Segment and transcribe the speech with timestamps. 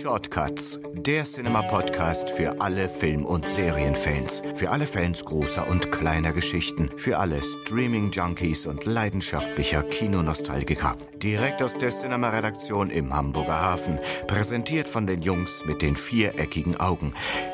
[0.00, 6.88] Shortcuts, der Cinema-Podcast für alle Film- und Serienfans, für alle Fans großer und kleiner Geschichten,
[6.96, 10.96] für alle Streaming-Junkies und leidenschaftlicher Kinonostalgiker.
[11.22, 17.12] Direkt aus der Cinema-Redaktion im Hamburger Hafen, präsentiert von den Jungs mit den viereckigen Augen,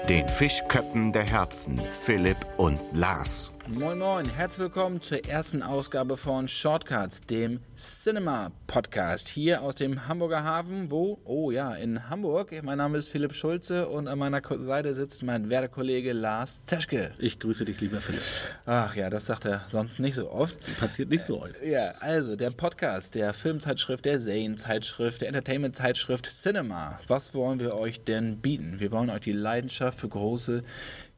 [0.08, 3.50] den Fischköppen der Herzen, Philipp und Lars.
[3.68, 10.06] Moin Moin, herzlich willkommen zur ersten Ausgabe von Shortcuts, dem Cinema Podcast hier aus dem
[10.06, 12.52] Hamburger Hafen, wo, oh ja, in Hamburg.
[12.62, 15.68] Mein Name ist Philipp Schulze und an meiner Seite sitzt mein werder
[16.14, 17.10] Lars Zeschke.
[17.18, 18.22] Ich grüße dich, lieber Philipp.
[18.66, 20.60] Ach ja, das sagt er sonst nicht so oft.
[20.78, 21.60] Passiert nicht so oft.
[21.64, 27.00] Ja, also der Podcast der Filmzeitschrift, der Serienzeitschrift, der Entertainmentzeitschrift Cinema.
[27.06, 28.80] Was wollen wir euch denn bieten?
[28.80, 30.62] Wir wollen euch die Leidenschaft für große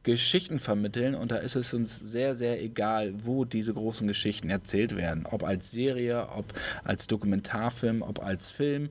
[0.03, 4.95] Geschichten vermitteln und da ist es uns sehr, sehr egal, wo diese großen Geschichten erzählt
[4.95, 5.25] werden.
[5.25, 6.53] Ob als Serie, ob
[6.85, 8.87] als Dokumentarfilm, ob als Film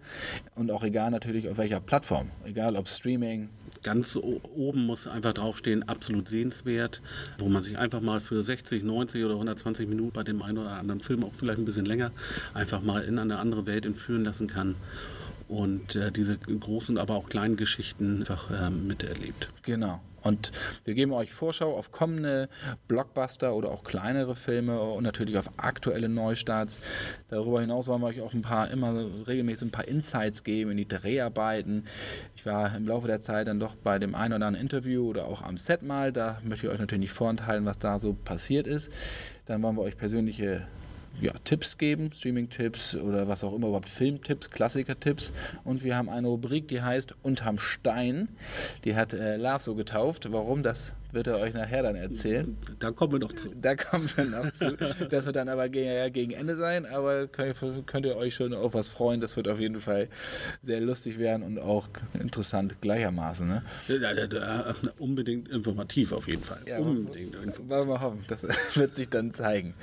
[0.54, 2.30] und auch egal natürlich auf welcher Plattform.
[2.44, 3.48] Egal ob Streaming.
[3.82, 7.00] Ganz oben muss einfach draufstehen, absolut sehenswert,
[7.38, 10.72] wo man sich einfach mal für 60, 90 oder 120 Minuten bei dem einen oder
[10.72, 12.10] anderen Film, auch vielleicht ein bisschen länger,
[12.54, 14.74] einfach mal in eine andere Welt entführen lassen kann
[15.48, 19.48] und äh, diese großen, aber auch kleinen Geschichten einfach äh, miterlebt.
[19.62, 20.00] Genau.
[20.22, 20.52] Und
[20.84, 22.48] wir geben euch Vorschau auf kommende
[22.88, 26.80] Blockbuster oder auch kleinere Filme und natürlich auf aktuelle Neustarts.
[27.28, 30.76] Darüber hinaus wollen wir euch auch ein paar, immer regelmäßig ein paar Insights geben in
[30.76, 31.86] die Dreharbeiten.
[32.36, 35.26] Ich war im Laufe der Zeit dann doch bei dem einen oder anderen Interview oder
[35.26, 36.12] auch am Set mal.
[36.12, 38.90] Da möchte ich euch natürlich nicht vorenthalten, was da so passiert ist.
[39.46, 40.66] Dann wollen wir euch persönliche
[41.20, 45.32] ja, Tipps geben, Streaming-Tipps oder was auch immer, überhaupt Filmtipps, Klassiker-Tipps.
[45.64, 48.28] Und wir haben eine Rubrik, die heißt Unterm Stein.
[48.84, 50.30] Die hat äh, Lars so getauft.
[50.30, 52.56] Warum, das wird er euch nachher dann erzählen.
[52.78, 53.50] Da kommen wir noch zu.
[53.54, 54.76] Da kommen wir noch zu.
[55.08, 58.88] Das wird dann aber gegen, ja, Ende sein, aber könnt, ihr euch schon auf was
[58.88, 59.20] freuen.
[59.20, 60.08] Das wird auf jeden Fall
[60.62, 63.46] sehr lustig werden und auch interessant gleichermaßen.
[63.46, 63.62] Ne?
[63.88, 66.60] Ja, ja, ja, unbedingt informativ auf jeden Fall.
[66.78, 67.34] unbedingt.
[67.68, 68.42] Wollen wir hoffen, das
[68.74, 69.74] wird sich dann zeigen.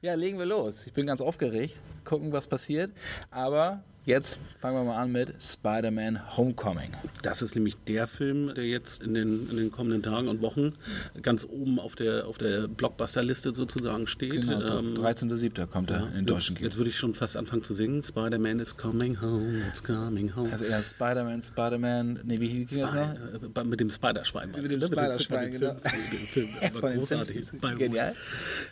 [0.00, 0.86] Ja, legen wir los.
[0.86, 2.92] Ich bin ganz aufgeregt, gucken, was passiert.
[3.30, 6.92] Aber Jetzt fangen wir mal an mit Spider-Man Homecoming.
[7.22, 10.72] Das ist nämlich der Film, der jetzt in den, in den kommenden Tagen und Wochen
[11.20, 14.32] ganz oben auf der, auf der Blockbuster-Liste sozusagen steht.
[14.32, 15.66] Genau, ähm, 13.07.
[15.66, 18.02] kommt er in deutschen Jetzt, jetzt würde ich schon fast anfangen zu singen.
[18.02, 20.50] Spider-Man is coming home, it's coming home.
[20.50, 23.64] Also eher Spider-Man, Spider-Man, nee, wie hieß das noch?
[23.64, 24.52] Mit dem Spider-Schwein.
[24.52, 25.76] Mit dem Spider-Schwein, genau.
[26.80, 27.52] Von den Simpsons.
[27.76, 28.14] Genial.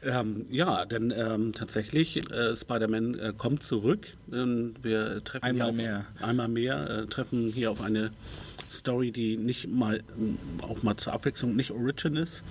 [0.03, 4.07] Ähm, ja, denn ähm, tatsächlich, äh, Spider-Man äh, kommt zurück.
[4.33, 4.75] Ähm,
[5.19, 8.13] wir treffen einmal auf, mehr, einmal mehr äh, treffen hier auf eine
[8.71, 10.03] Story, die nicht mal
[10.63, 12.43] auch mal zur Abwechslung nicht Origin ist.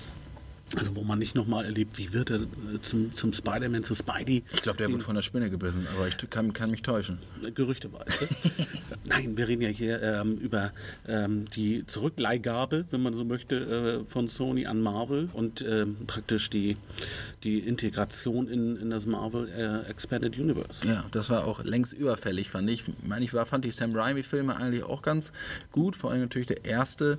[0.75, 4.43] Also wo man nicht nochmal erlebt, wie wird er äh, zum, zum Spider-Man, zu Spidey.
[4.53, 7.19] Ich glaube, der wird von der Spinne gebissen, aber ich kann, kann mich täuschen.
[7.55, 8.27] Gerüchteweise.
[9.05, 10.71] Nein, wir reden ja hier ähm, über
[11.07, 16.49] ähm, die Zurückleihgabe, wenn man so möchte, äh, von Sony an Marvel und ähm, praktisch
[16.49, 16.75] die,
[17.43, 20.85] die Integration in, in das Marvel äh, Expanded Universe.
[20.85, 22.83] Ja, das war auch längst überfällig, fand ich.
[22.87, 25.31] ich meine, ich war, fand die Sam Raimi-Filme eigentlich auch ganz
[25.71, 27.17] gut, vor allem natürlich der erste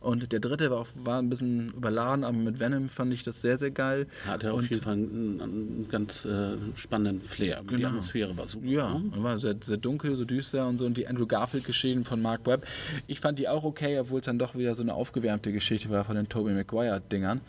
[0.00, 3.42] und der dritte war, auch, war ein bisschen überladen, aber mit Venom fand ich das
[3.42, 4.06] sehr, sehr geil.
[4.26, 7.62] Hatte auf jeden Fall einen, einen ganz äh, spannenden Flair.
[7.66, 7.76] Genau.
[7.76, 8.66] Die Atmosphäre war super.
[8.66, 9.10] Ja, ne?
[9.16, 10.86] war sehr, sehr dunkel, so düster und so.
[10.86, 12.66] Und die Andrew Garfield-Geschichten von Mark Webb,
[13.06, 16.04] ich fand die auch okay, obwohl es dann doch wieder so eine aufgewärmte Geschichte war
[16.04, 17.40] von den Tobey Maguire-Dingern.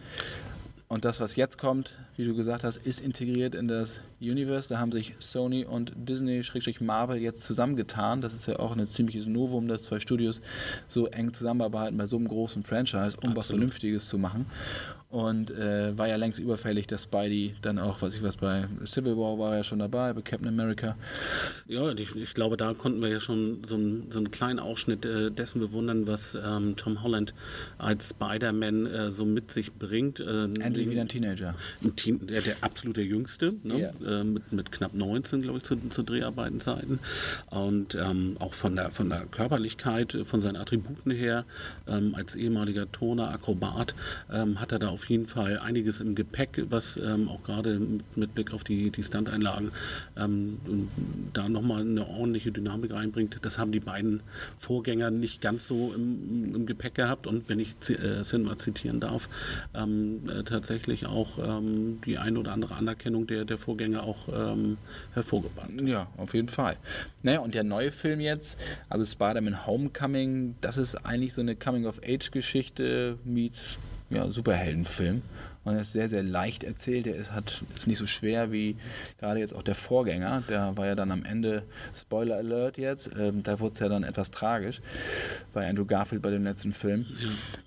[0.89, 4.69] Und das, was jetzt kommt, wie du gesagt hast, ist integriert in das Universe.
[4.69, 6.41] Da haben sich Sony und Disney,
[6.79, 8.21] Marvel jetzt zusammengetan.
[8.21, 10.39] Das ist ja auch ein ziemliches Novum, dass zwei Studios
[10.87, 13.35] so eng zusammenarbeiten bei so einem großen Franchise, um Absolut.
[13.35, 14.45] was Vernünftiges zu machen.
[15.09, 19.15] Und äh, war ja längst überfällig, dass Spidey dann auch, was ich was bei Civil
[19.15, 20.97] War war ja schon dabei, bei Captain America.
[21.65, 25.05] Ja, ich, ich glaube, da konnten wir ja schon so, ein, so einen kleinen Ausschnitt
[25.05, 27.33] äh, dessen bewundern, was ähm, Tom Holland
[27.77, 30.19] als Spider-Man äh, so mit sich bringt.
[30.19, 31.55] Äh, Endlich wieder ein Teenager.
[31.81, 33.93] Ein Teen, der, der absolute Jüngste, ne?
[34.01, 34.19] Ja.
[34.19, 36.99] Äh, mit, mit knapp 19, glaube ich, zu, zu Dreharbeitenzeiten.
[37.49, 41.45] Und ähm, auch von der, von der Körperlichkeit, von seinen Attributen her,
[41.87, 43.95] ähm, als ehemaliger Toner, Akrobat,
[44.29, 47.79] ähm, hat er da auf jeden Fall einiges im Gepäck, was ähm, auch gerade
[48.15, 49.71] mit, Blick auf die, die Standeinlagen
[50.17, 50.57] ähm,
[51.33, 53.37] da nochmal eine ordentliche Dynamik reinbringt.
[53.43, 54.23] Das haben die beiden
[54.57, 59.29] Vorgänger nicht ganz so im, im Gepäck gehabt und wenn ich äh, Cinema zitieren darf,
[59.75, 64.77] ähm, äh, tatsächlich auch ähm, die eine oder andere Anerkennung der, der Vorgänger auch ähm,
[65.13, 65.69] hervorgebracht.
[65.79, 66.77] Ja, auf jeden Fall.
[67.21, 68.57] Naja, und der neue Film jetzt,
[68.89, 73.77] also Spider-Man Homecoming, das ist eigentlich so eine Coming-of-Age-Geschichte meets
[74.09, 75.21] ja, Superheldenfilm.
[75.63, 77.07] und er ist sehr, sehr leicht erzählt.
[77.07, 78.77] Er ist, hat, ist nicht so schwer wie
[79.19, 80.43] gerade jetzt auch der Vorgänger.
[80.47, 81.63] Der war ja dann am Ende,
[81.93, 84.81] Spoiler Alert jetzt, ähm, da wurde es ja dann etwas tragisch
[85.53, 87.05] bei Andrew Garfield bei dem letzten Film.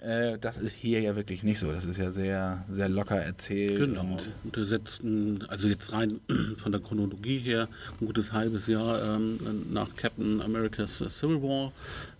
[0.02, 0.08] Ja.
[0.08, 1.72] Äh, das ist hier ja wirklich nicht so.
[1.72, 3.78] Das ist ja sehr, sehr locker erzählt.
[3.78, 4.00] Genau.
[4.00, 5.02] Und, und er setzt,
[5.48, 6.20] also jetzt rein
[6.56, 7.68] von der Chronologie her,
[8.00, 9.38] ein gutes halbes Jahr ähm,
[9.70, 11.72] nach Captain America's Civil War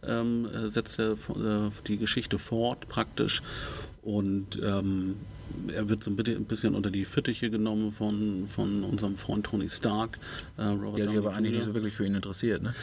[0.06, 3.42] ähm, äh, setzt er äh, die Geschichte fort praktisch.
[4.02, 5.16] Und ähm,
[5.74, 10.18] er wird so ein bisschen unter die Fittiche genommen von, von unserem Freund Tony Stark.
[10.56, 12.74] Äh, Robert Der sich aber eigentlich nicht so wirklich für ihn interessiert, ne?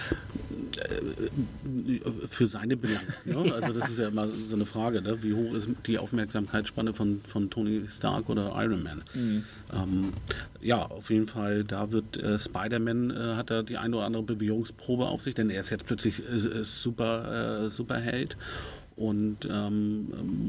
[0.77, 3.07] Äh, für seine Belange.
[3.25, 3.53] Ne?
[3.57, 5.23] Also das ist ja immer so eine Frage, ne?
[5.23, 9.01] wie hoch ist die Aufmerksamkeitsspanne von, von Tony Stark oder Iron Man?
[9.13, 9.43] Mhm.
[9.73, 10.13] Ähm,
[10.61, 14.23] ja, auf jeden Fall, da wird äh, Spider-Man, äh, hat er die eine oder andere
[14.23, 18.37] Bewegungsprobe auf sich, denn er ist jetzt plötzlich äh, super, äh, Superheld
[18.97, 20.07] und ähm,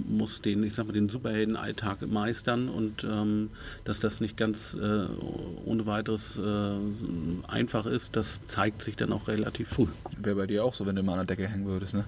[0.08, 3.50] muss den, ich sag mal, den Superheldenalltag meistern und ähm,
[3.84, 5.06] dass das nicht ganz äh,
[5.66, 6.72] ohne weiteres äh,
[7.46, 9.86] einfach ist, das zeigt sich dann auch relativ früh.
[10.16, 12.06] Wäre bei dir auch so, wenn du mal an der Decke hängen würdest, ne?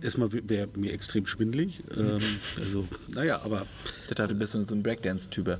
[0.00, 1.82] Erstmal wäre mir extrem schwindlig.
[1.94, 2.20] Ähm,
[2.58, 3.66] also, naja, aber.
[4.08, 5.58] Das hatte ein bisschen so ein Breakdance-Typ.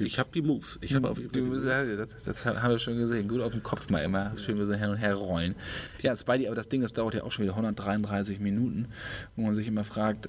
[0.00, 0.78] Ich habe die Moves.
[0.80, 1.96] Ich habe auf jeden Fall.
[1.96, 3.28] Das, das haben wir schon gesehen.
[3.28, 4.36] Gut auf dem Kopf mal immer.
[4.36, 5.54] Schön wir so hin und her rollen.
[6.02, 8.86] Ja, Spidey, aber das Ding, das dauert ja auch schon wieder 133 Minuten,
[9.36, 10.28] wo man sich immer fragt,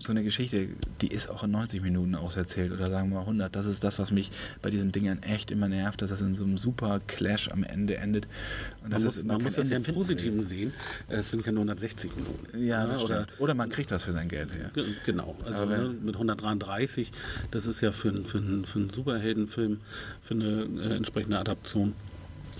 [0.00, 0.68] so eine Geschichte,
[1.00, 3.54] die ist auch in 90 Minuten auserzählt oder sagen wir mal 100.
[3.54, 4.30] Das ist das, was mich
[4.62, 7.96] bei diesen Dingern echt immer nervt, dass das in so einem super Clash am Ende
[7.96, 8.26] endet.
[8.82, 10.72] Und man muss, man muss das ja im Positiven sehen.
[11.08, 12.64] Es sind ja nur 160 Minuten.
[12.64, 14.50] Ja, ja oder, oder man kriegt was für sein Geld.
[14.50, 14.82] Ja.
[15.04, 17.12] Genau, also ne, mit 133,
[17.50, 19.80] das ist ja für, für, für einen Superheldenfilm,
[20.22, 21.94] für eine äh, entsprechende Adaption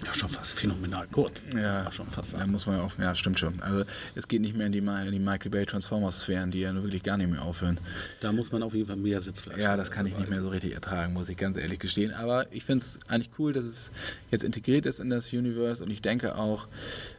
[0.05, 1.47] ja, schon fast phänomenal kurz.
[1.55, 2.35] Ja, schon fast.
[2.35, 3.61] Da muss man ja auch, ja, stimmt schon.
[3.61, 7.03] Also es geht nicht mehr in die, in die Michael Bay Transformers-Sphären, die ja wirklich
[7.03, 7.79] gar nicht mehr aufhören.
[8.21, 10.49] Da muss man auf jeden Fall mehr Sitzfleisch Ja, das kann ich nicht mehr so
[10.49, 12.13] richtig ertragen, muss ich ganz ehrlich gestehen.
[12.13, 13.91] Aber ich finde es eigentlich cool, dass es
[14.31, 16.67] jetzt integriert ist in das Universe und ich denke auch,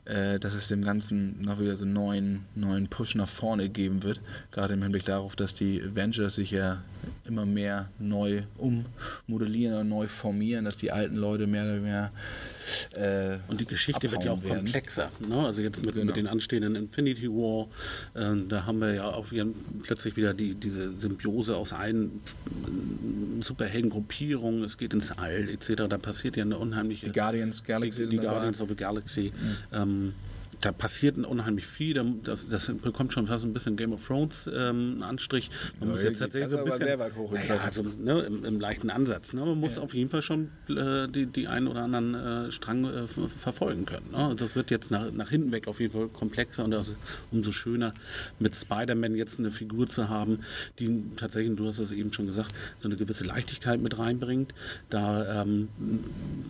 [0.05, 4.03] äh, dass es dem Ganzen noch wieder so einen neuen, neuen Push nach vorne geben
[4.03, 4.21] wird.
[4.51, 6.83] Gerade im Hinblick darauf, dass die Avengers sich ja
[7.25, 12.11] immer mehr neu ummodellieren und neu formieren, dass die alten Leute mehr oder mehr
[12.93, 14.57] äh, und die Geschichte wird ja auch werden.
[14.57, 15.11] komplexer.
[15.27, 15.45] Ne?
[15.45, 16.05] Also jetzt mit, genau.
[16.05, 17.67] mit, den anstehenden Infinity War,
[18.13, 19.45] äh, da haben wir ja auch wieder,
[19.83, 22.21] plötzlich wieder die, diese Symbiose aus allen
[23.39, 24.63] Superheldengruppierungen.
[24.63, 25.83] Es geht ins All etc.
[25.89, 27.07] Da passiert ja eine unheimliche.
[27.07, 28.03] Die Guardians Galaxy.
[28.03, 29.31] Die, die Guardians of the Galaxy.
[29.35, 29.57] Mhm.
[29.73, 30.11] Ähm, Mm.
[30.61, 31.93] Da passiert unheimlich viel.
[32.49, 35.49] Das bekommt schon fast ein bisschen Game of Thrones ähm, Anstrich.
[35.79, 36.85] Man ja, muss jetzt tatsächlich so ein bisschen.
[36.85, 39.33] Sehr weit hoch naja, also ne, im, im, leichten Ansatz.
[39.33, 39.41] Ne?
[39.41, 39.81] Man muss ja.
[39.81, 43.07] auf jeden Fall schon äh, die, die einen oder anderen äh, Strang äh,
[43.39, 44.11] verfolgen können.
[44.11, 44.35] Ne?
[44.37, 46.93] Das wird jetzt nach, nach hinten weg auf jeden Fall komplexer und also
[47.31, 47.93] umso schöner
[48.39, 50.39] mit Spider-Man jetzt eine Figur zu haben,
[50.79, 54.53] die tatsächlich, du hast es eben schon gesagt, so eine gewisse Leichtigkeit mit reinbringt.
[54.89, 55.69] Da ähm,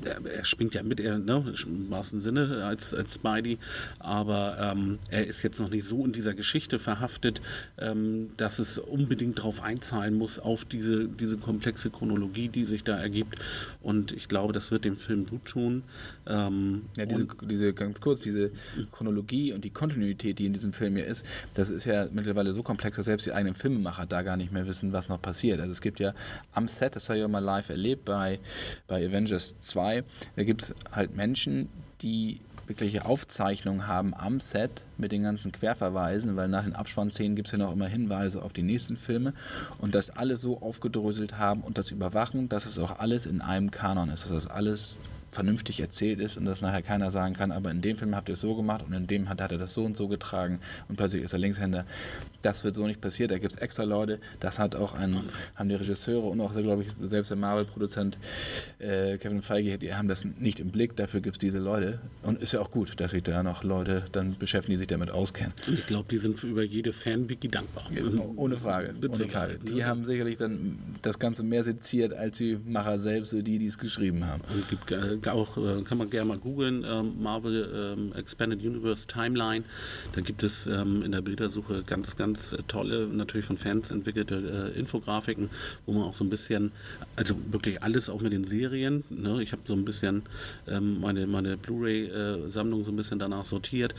[0.04, 3.58] er, er, springt ja mit, er, ne, im wahrsten Sinne als, als Spidey
[4.06, 7.42] aber ähm, er ist jetzt noch nicht so in dieser Geschichte verhaftet,
[7.80, 12.98] ähm, dass es unbedingt darauf einzahlen muss, auf diese, diese komplexe Chronologie, die sich da
[12.98, 13.40] ergibt.
[13.82, 15.84] Und ich glaube, das wird dem Film gut tun.
[16.28, 18.52] Ähm, ja, diese, diese, ganz kurz, diese
[18.92, 21.26] Chronologie und die Kontinuität, die in diesem Film hier ist,
[21.56, 24.68] das ist ja mittlerweile so komplex, dass selbst die eigenen Filmemacher da gar nicht mehr
[24.68, 25.60] wissen, was noch passiert.
[25.60, 26.14] Also es gibt ja
[26.52, 28.40] am Set, das habe ich auch mal live erlebt bei,
[28.88, 30.04] bei Avengers 2,
[30.36, 31.70] da gibt es halt Menschen,
[32.02, 37.48] die wirkliche Aufzeichnungen haben am Set mit den ganzen Querverweisen, weil nach den Abspannszenen gibt
[37.48, 39.34] es ja noch immer Hinweise auf die nächsten Filme
[39.80, 43.72] und das alle so aufgedröselt haben und das überwachen, dass es auch alles in einem
[43.72, 44.98] Kanon ist, dass das alles
[45.36, 48.34] vernünftig erzählt ist und dass nachher keiner sagen kann, aber in dem Film habt ihr
[48.34, 50.96] es so gemacht und in dem hat, hat er das so und so getragen und
[50.96, 51.86] plötzlich ist er Linkshänder.
[52.46, 53.32] Das wird so nicht passiert.
[53.32, 54.20] Da gibt es extra Leute.
[54.40, 55.20] Das hat auch ein,
[55.56, 58.20] haben die Regisseure und auch, glaube ich, selbst der Marvel-Produzent
[58.78, 60.96] äh, Kevin Feige, die haben das nicht im Blick.
[60.96, 61.98] Dafür gibt es diese Leute.
[62.22, 65.10] Und ist ja auch gut, dass sich da noch Leute dann beschäftigen, die sich damit
[65.10, 65.54] auskennen.
[65.66, 67.90] Ich glaube, die sind über jede Fan-Wiki dankbar.
[67.92, 68.04] Ja,
[68.36, 68.94] ohne Frage.
[69.02, 69.58] Ohne Frage.
[69.68, 69.86] Die ne?
[69.88, 73.80] haben sicherlich dann das Ganze mehr seziert als die Macher selbst oder die, die es
[73.80, 74.44] geschrieben haben.
[74.54, 79.64] Und gibt auch, äh, kann man gerne mal googeln, ähm, Marvel ähm, Expanded Universe Timeline.
[80.14, 84.72] Da gibt es ähm, in der Bildersuche ganz, ganz äh, tolle, natürlich von Fans entwickelte
[84.76, 85.50] äh, Infografiken,
[85.86, 86.72] wo man auch so ein bisschen,
[87.16, 89.04] also wirklich alles auch mit den Serien.
[89.10, 89.42] Ne?
[89.42, 90.24] Ich habe so ein bisschen
[90.66, 93.94] meine, meine Blu-ray-Sammlung so ein bisschen danach sortiert.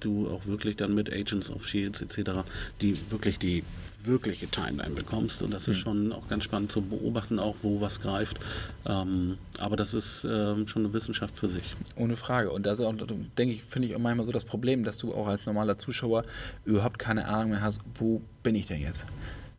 [0.00, 2.42] du auch wirklich dann mit Agents of Shields etc.,
[2.80, 3.62] die wirklich die
[4.06, 5.42] wirkliche Timeline bekommst.
[5.42, 5.82] Und das ist hm.
[5.82, 8.38] schon auch ganz spannend zu beobachten, auch wo was greift.
[8.86, 11.74] Ähm, aber das ist ähm, schon eine Wissenschaft für sich.
[11.96, 12.50] Ohne Frage.
[12.50, 15.14] Und das ist auch, denke ich, finde ich auch manchmal so das Problem, dass du
[15.14, 16.22] auch als normaler Zuschauer
[16.64, 19.06] überhaupt keine Ahnung mehr hast, wo bin ich denn jetzt?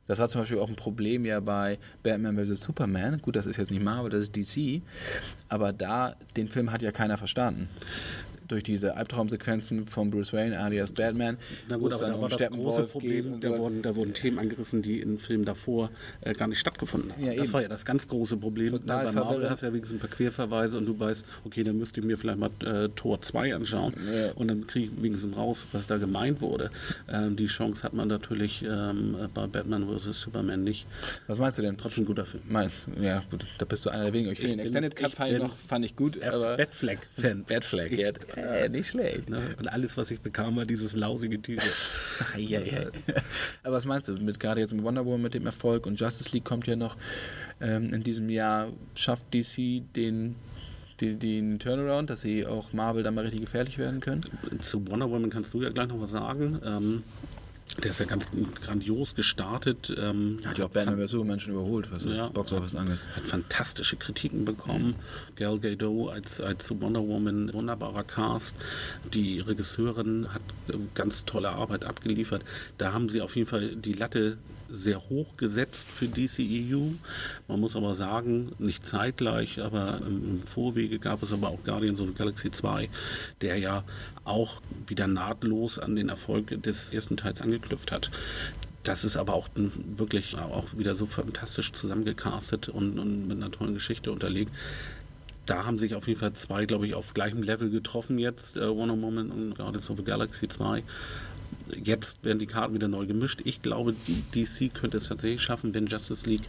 [0.08, 2.62] Das war zum Beispiel auch ein Problem ja bei Batman vs.
[2.62, 3.22] Superman.
[3.22, 4.82] Gut, das ist jetzt nicht Marvel, das ist DC.
[5.50, 7.68] Aber da, den Film hat ja keiner verstanden
[8.48, 11.38] durch diese Albtraumsequenzen von Bruce Wayne alias Batman.
[11.70, 15.02] Na gut, aber da war das große Problem, da wurden, da wurden Themen angerissen, die
[15.02, 15.90] in Filmen davor
[16.22, 17.26] äh, gar nicht stattgefunden haben.
[17.26, 17.54] Ja, das eben.
[17.54, 18.72] war ja das ganz große Problem.
[18.72, 21.78] Total bei Marvel hast du ja wenigstens ein paar Querverweise und du weißt, okay, dann
[21.78, 24.32] müsste ich mir vielleicht mal äh, Tor 2 anschauen ja.
[24.34, 26.72] und dann kriege ich wenigstens raus, was da gemeint wurde.
[27.10, 30.22] Ähm, die Chance hat man natürlich ähm, bei Batman vs.
[30.22, 30.86] Superman nicht.
[31.28, 31.78] Was meinst du denn?
[31.78, 32.44] Trotzdem ein guter Film.
[32.48, 34.32] Meinst Ja, gut, da bist du einer der wenigen.
[34.32, 36.22] Ich finde den Extended Cut fand, noch, fand ich gut.
[36.22, 37.44] Aber Batflag-Fan.
[37.46, 38.12] Batflag, ja.
[38.38, 39.30] Äh, nicht schlecht.
[39.30, 39.56] Ne?
[39.58, 41.74] Und alles, was ich bekam, war dieses lausige T-Shirt.
[42.38, 42.88] ja, ja.
[43.64, 46.32] Aber was meinst du, mit gerade jetzt mit Wonder Woman mit dem Erfolg und Justice
[46.32, 46.98] League kommt ja noch
[47.62, 50.36] ähm, in diesem Jahr, schafft DC den
[51.02, 54.22] den, den Turnaround, dass sie auch Marvel dann mal richtig gefährlich werden können?
[54.62, 56.60] Zu Wonder Woman kannst du ja gleich noch was sagen.
[56.66, 57.04] Ähm,
[57.84, 58.28] der ist ja ganz
[58.62, 59.94] grandios gestartet.
[59.96, 61.12] Ähm, hat ja auch Batman vs.
[61.12, 62.98] Superman schon überholt, was ja, Box Office angeht.
[63.16, 64.88] Hat fantastische Kritiken bekommen.
[64.88, 65.36] Mhm.
[65.36, 68.56] Gal Gadot als, als Wonder Woman, wunderbarer Cast.
[69.14, 72.44] Die Regisseurin hat äh, ganz tolle Arbeit abgeliefert.
[72.78, 74.38] Da haben sie auf jeden Fall die Latte
[74.70, 76.92] sehr hoch gesetzt für DCEU.
[77.48, 82.08] Man muss aber sagen, nicht zeitgleich, aber im Vorwege gab es aber auch Guardians of
[82.10, 82.90] the Galaxy 2,
[83.42, 83.84] der ja
[84.24, 88.12] auch wieder nahtlos an den Erfolg des ersten Teils angeknüpft hat.
[88.84, 93.74] Das ist aber auch wirklich auch wieder so fantastisch zusammengecastet und, und mit einer tollen
[93.74, 94.52] Geschichte unterlegt
[95.48, 98.70] da haben sich auf jeden Fall zwei, glaube ich, auf gleichem Level getroffen jetzt, äh,
[98.70, 100.84] Wonder Woman und Guardians of the Galaxy 2
[101.84, 103.42] jetzt werden die Karten wieder neu gemischt.
[103.44, 103.96] Ich glaube,
[104.34, 106.48] DC könnte es tatsächlich schaffen, wenn Justice League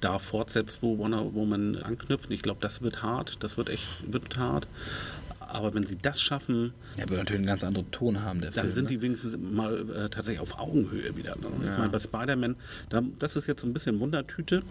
[0.00, 2.30] da fortsetzt, wo Wonder Woman anknüpft.
[2.30, 3.42] Ich glaube, das wird hart.
[3.42, 4.66] Das wird echt wird hart.
[5.52, 6.72] Aber wenn sie das schaffen.
[6.96, 9.02] Ja, wird natürlich einen ganz anderen Ton haben, der Dann Film, sind die ne?
[9.02, 11.36] wenigstens mal äh, tatsächlich auf Augenhöhe wieder.
[11.36, 11.48] Ne?
[11.64, 11.72] Ja.
[11.72, 12.56] Ich meine, bei Spider-Man,
[12.88, 14.62] da, das ist jetzt ein bisschen Wundertüte,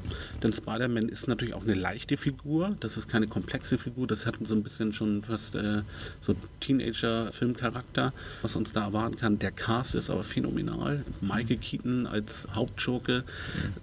[0.42, 2.76] denn Spider-Man ist natürlich auch eine leichte Figur.
[2.80, 4.08] Das ist keine komplexe Figur.
[4.08, 5.84] Das hat so ein bisschen schon fast äh,
[6.20, 9.38] so Teenager-Filmcharakter, was uns da erwarten kann.
[9.38, 11.04] Der Cast ist aber phänomenal.
[11.22, 13.24] Michael Keaton als Hauptschurke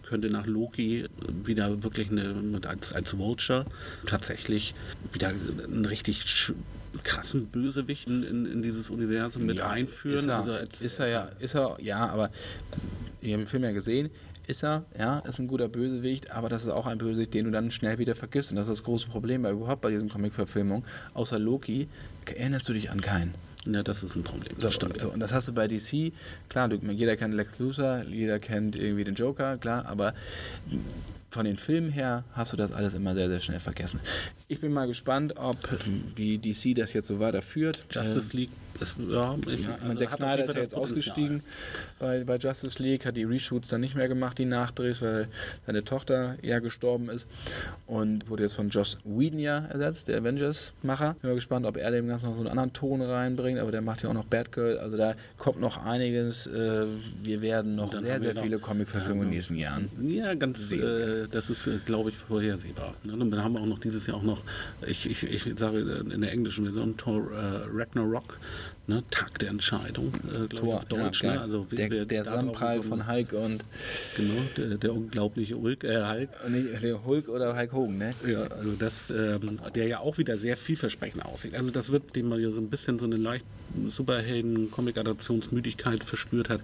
[0.02, 1.06] könnte nach Loki
[1.44, 2.34] wieder wirklich eine,
[2.66, 3.66] als, als Vulture
[4.06, 4.74] tatsächlich
[5.12, 6.24] wieder ein richtig
[7.02, 10.18] krassen Bösewicht in, in, dieses Universum mit ja, einführen.
[10.18, 12.30] Ist er, also als, ist er ja, ist er, ja, aber
[13.20, 14.10] ich habe den Film ja gesehen,
[14.46, 17.50] ist er, ja, ist ein guter Bösewicht, aber das ist auch ein Bösewicht, den du
[17.50, 18.50] dann schnell wieder vergisst.
[18.50, 20.84] Und das ist das große Problem bei überhaupt bei diesen Comic-Verfilmungen.
[21.12, 21.88] Außer Loki
[22.24, 23.34] erinnerst du dich an keinen.
[23.66, 24.54] Ja, das ist ein Problem.
[24.54, 25.00] Das so, stimmt.
[25.00, 26.12] So, und das hast du bei DC,
[26.48, 30.14] klar, du, jeder kennt Lex Luthor, jeder kennt irgendwie den Joker, klar, aber
[31.30, 34.00] von den Filmen her hast du das alles immer sehr, sehr schnell vergessen.
[34.48, 35.56] Ich bin mal gespannt, ob
[36.16, 37.84] wie DC das jetzt so weiterführt.
[37.90, 41.42] Justice League ist, ja, ich, ja also Zack Snyder ist ja jetzt ausgestiegen
[41.98, 45.28] bei, bei Justice League, hat die Reshoots dann nicht mehr gemacht, die Nachdrehs, weil
[45.66, 47.26] seine Tochter eher gestorben ist
[47.86, 51.16] und wurde jetzt von Joss Whedon ja ersetzt, der Avengers-Macher.
[51.20, 53.82] Bin mal gespannt, ob er dem Ganzen noch so einen anderen Ton reinbringt, aber der
[53.82, 56.46] macht ja auch noch Batgirl, also da kommt noch einiges.
[56.46, 56.86] Äh,
[57.22, 59.90] wir werden noch sehr, sehr viele Comic-Verfilmungen in diesen Jahren.
[60.00, 62.94] Ja, ganz, äh, das ist, äh, glaube ich, vorhersehbar.
[63.04, 63.12] Ne?
[63.12, 64.42] Und dann haben wir auch noch dieses Jahr auch noch,
[64.86, 68.38] ich, ich, ich sage in der englischen Version, Thor äh, Ragnarok,
[68.86, 71.22] ne, Tag der Entscheidung, äh, Tor, auf Deutsch.
[71.22, 71.40] Ja, ne?
[71.40, 73.64] also, der der Sandprall von Hulk und.
[74.16, 76.30] Genau, der, der unglaubliche Hulk, äh, Hulk.
[76.48, 78.10] Nee, der Hulk oder Hulk Hogan, ne?
[78.26, 81.54] Ja, also das, ähm, der ja auch wieder sehr vielversprechend aussieht.
[81.54, 83.44] Also das wird, dem man ja so ein bisschen so eine leicht
[83.88, 86.62] Superhelden-Comic-Adaptionsmüdigkeit verspürt hat,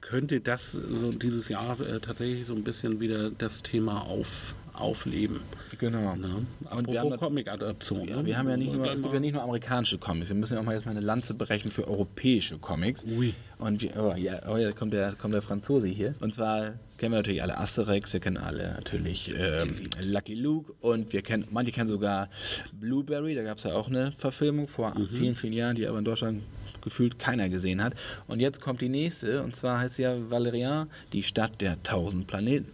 [0.00, 5.40] könnte das so dieses Jahr äh, tatsächlich so ein bisschen wieder das Thema auf aufleben.
[5.78, 6.14] Genau.
[6.16, 6.46] Ne?
[6.70, 8.08] Und wir haben Comic-Adaption.
[8.08, 8.26] Ja, ne?
[8.26, 10.28] wir haben ja nicht nur, es gibt ja nicht nur amerikanische Comics.
[10.28, 13.04] Wir müssen ja auch mal jetzt mal eine Lanze brechen für europäische Comics.
[13.04, 13.34] Ui.
[13.58, 16.14] Und wir, oh, ja, oh, ja, kommt der, kommt der Franzose hier.
[16.20, 21.12] Und zwar kennen wir natürlich alle Asterix, wir kennen alle natürlich ähm, Lucky Luke und
[21.12, 22.28] wir kennen, manche kennen sogar
[22.72, 25.08] Blueberry, da gab es ja auch eine Verfilmung vor mhm.
[25.08, 26.42] vielen, vielen Jahren, die aber in Deutschland
[26.82, 27.94] gefühlt keiner gesehen hat.
[28.26, 32.26] Und jetzt kommt die nächste, und zwar heißt sie ja Valerian, die Stadt der tausend
[32.26, 32.70] Planeten.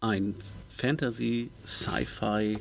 [0.00, 0.34] Ein
[0.80, 2.58] Fantasy, Sci-Fi,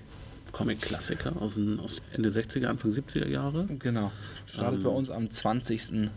[0.52, 3.66] Comic-Klassiker aus, aus, Ende 60er, Anfang 70er Jahre.
[3.80, 4.12] Genau.
[4.46, 6.10] Startet ähm, bei uns am 20.07.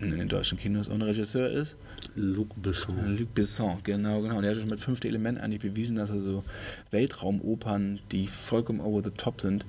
[0.00, 1.76] in den deutschen Kinos und Regisseur ist
[2.14, 3.16] Luc Besson.
[3.18, 4.38] Luc Besson, genau, genau.
[4.38, 6.44] Und er hat schon mit fünfte Element eigentlich bewiesen, dass er so
[6.92, 9.66] Weltraumopern, die vollkommen over the top sind,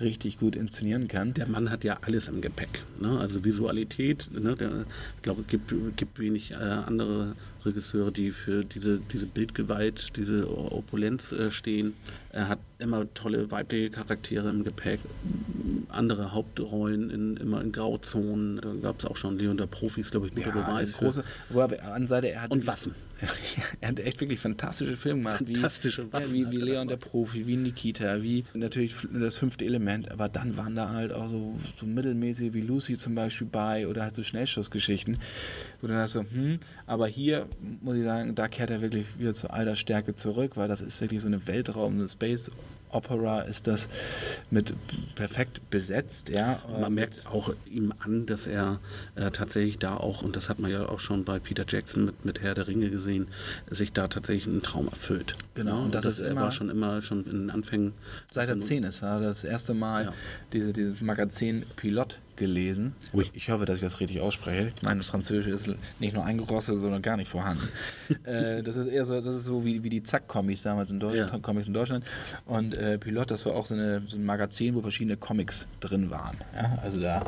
[0.00, 1.32] richtig gut inszenieren kann.
[1.32, 2.82] Der Mann hat ja alles im Gepäck.
[3.00, 3.18] Ne?
[3.18, 4.54] Also Visualität, ne?
[4.54, 4.84] der,
[5.16, 10.48] ich glaube, es gibt, gibt wenig äh, andere Regisseure, die für diese, diese Bildgewalt, diese
[10.48, 11.94] Opulenz äh, stehen.
[12.30, 15.00] Er hat immer tolle weibliche Charaktere im Gepäck,
[15.88, 18.60] andere Hauptrollen in, immer in Grauzonen.
[18.60, 20.94] Da gab es auch schon Leon der Profis, glaube ich, ja, Beweis.
[20.94, 22.94] Große, wo er, an Seite, er hat und Waffen.
[23.80, 25.44] er hat echt wirklich fantastische Filme gemacht.
[25.44, 29.64] Fantastische wie, Waffen ja, wie, wie Leon der Profi, wie Nikita, wie natürlich das fünfte
[29.64, 33.86] Element, aber dann waren da halt auch so, so mittelmäßige wie Lucy zum Beispiel bei
[33.86, 35.18] oder halt so Schnellschussgeschichten,
[35.80, 37.48] wo du dann hast so, hm, aber hier
[37.80, 41.00] muss ich sagen, da kehrt er wirklich wieder zu alter Stärke zurück, weil das ist
[41.00, 42.50] wirklich so eine Weltraum, eine Space
[42.92, 43.88] Opera ist das
[44.50, 44.74] mit
[45.14, 46.62] perfekt besetzt, ja.
[46.80, 48.80] Man merkt auch ihm an, dass er
[49.14, 52.24] äh, tatsächlich da auch, und das hat man ja auch schon bei Peter Jackson mit,
[52.24, 53.11] mit Herr der Ringe gesehen,
[53.70, 55.34] sich da tatsächlich einen Traum erfüllt.
[55.54, 57.92] Genau, Ja, und das ist er immer- war schon immer schon in den Anfängen.
[58.32, 60.12] Seit er 10 ist, das erste Mal Ja.
[60.52, 62.94] diese, dieses Magazin Pilot gelesen.
[63.34, 64.72] Ich hoffe, dass ich das richtig ausspreche.
[64.82, 67.68] Mein Französisch ist nicht nur eingerostet, sondern gar nicht vorhanden.
[68.24, 71.30] äh, das ist eher so, das ist so wie, wie die Zack-Comics damals in Deutschland,
[71.30, 71.38] Ja.
[71.38, 72.04] Comics in Deutschland.
[72.46, 76.10] Und äh, Pilot, das war auch so, eine, so ein Magazin, wo verschiedene Comics drin
[76.10, 76.36] waren.
[76.54, 76.78] Ja?
[76.82, 77.24] Also da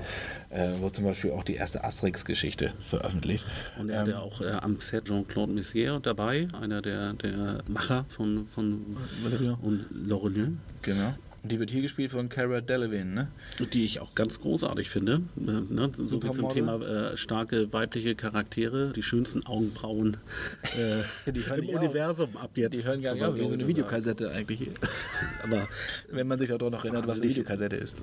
[0.51, 3.45] äh, wurde zum Beispiel auch die erste Asterix-Geschichte veröffentlicht.
[3.79, 8.47] Und er hatte auch äh, am Set Jean-Claude Messier dabei, einer der, der Macher von,
[8.55, 9.55] von Valerian.
[9.63, 11.15] und Lorelien, Genau.
[11.45, 13.29] Und die wird hier gespielt von Cara Delevingne,
[13.61, 13.67] ne?
[13.67, 15.21] die ich auch ganz großartig finde.
[15.37, 15.93] Äh, ne?
[15.95, 16.49] So wie zum.
[16.49, 20.17] Thema äh, starke weibliche Charaktere, die schönsten Augenbrauen
[20.63, 21.83] äh, Die im nicht auf.
[21.83, 22.73] Universum ab jetzt.
[22.73, 24.71] Die hören gar nicht auf, wie so eine Videokassette eigentlich.
[25.45, 25.69] Aber
[26.11, 27.29] Wenn man sich auch noch erinnert, was eine.
[27.29, 27.95] Videokassette ist.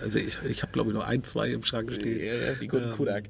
[0.00, 2.20] also ich, ich habe glaube ich noch ein, zwei im Schrank stehen.
[2.20, 3.24] Ja, die guten Ähm, Kodak.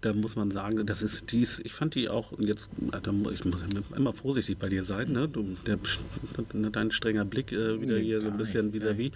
[0.00, 3.62] Da muss man sagen, das ist dies, ich fand die auch, und jetzt, ich muss
[3.96, 5.28] immer vorsichtig bei dir sein, ne?
[5.28, 5.78] Du, der,
[6.54, 8.79] ne, dein strenger Blick äh, wieder hier so ein bisschen nicht.
[8.80, 9.12] Vis-à-vis.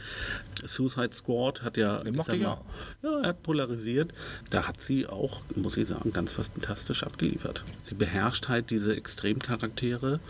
[0.64, 2.58] Suicide Squad hat ja, Den mochte sag ich mal,
[3.02, 4.12] ja, er hat polarisiert.
[4.50, 7.62] Da hat sie auch, muss ich sagen, ganz fantastisch abgeliefert.
[7.82, 10.20] Sie beherrscht halt diese Extremcharaktere.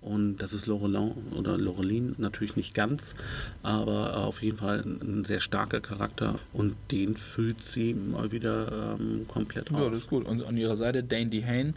[0.00, 3.14] Und das ist Laurelin oder Laureline natürlich nicht ganz,
[3.62, 9.26] aber auf jeden Fall ein, sehr starker Charakter und den füllt sie mal wieder ähm,
[9.28, 9.90] komplett Ja, aus.
[9.92, 10.26] das ist gut.
[10.26, 11.74] Und an ihrer Seite Dane DeHane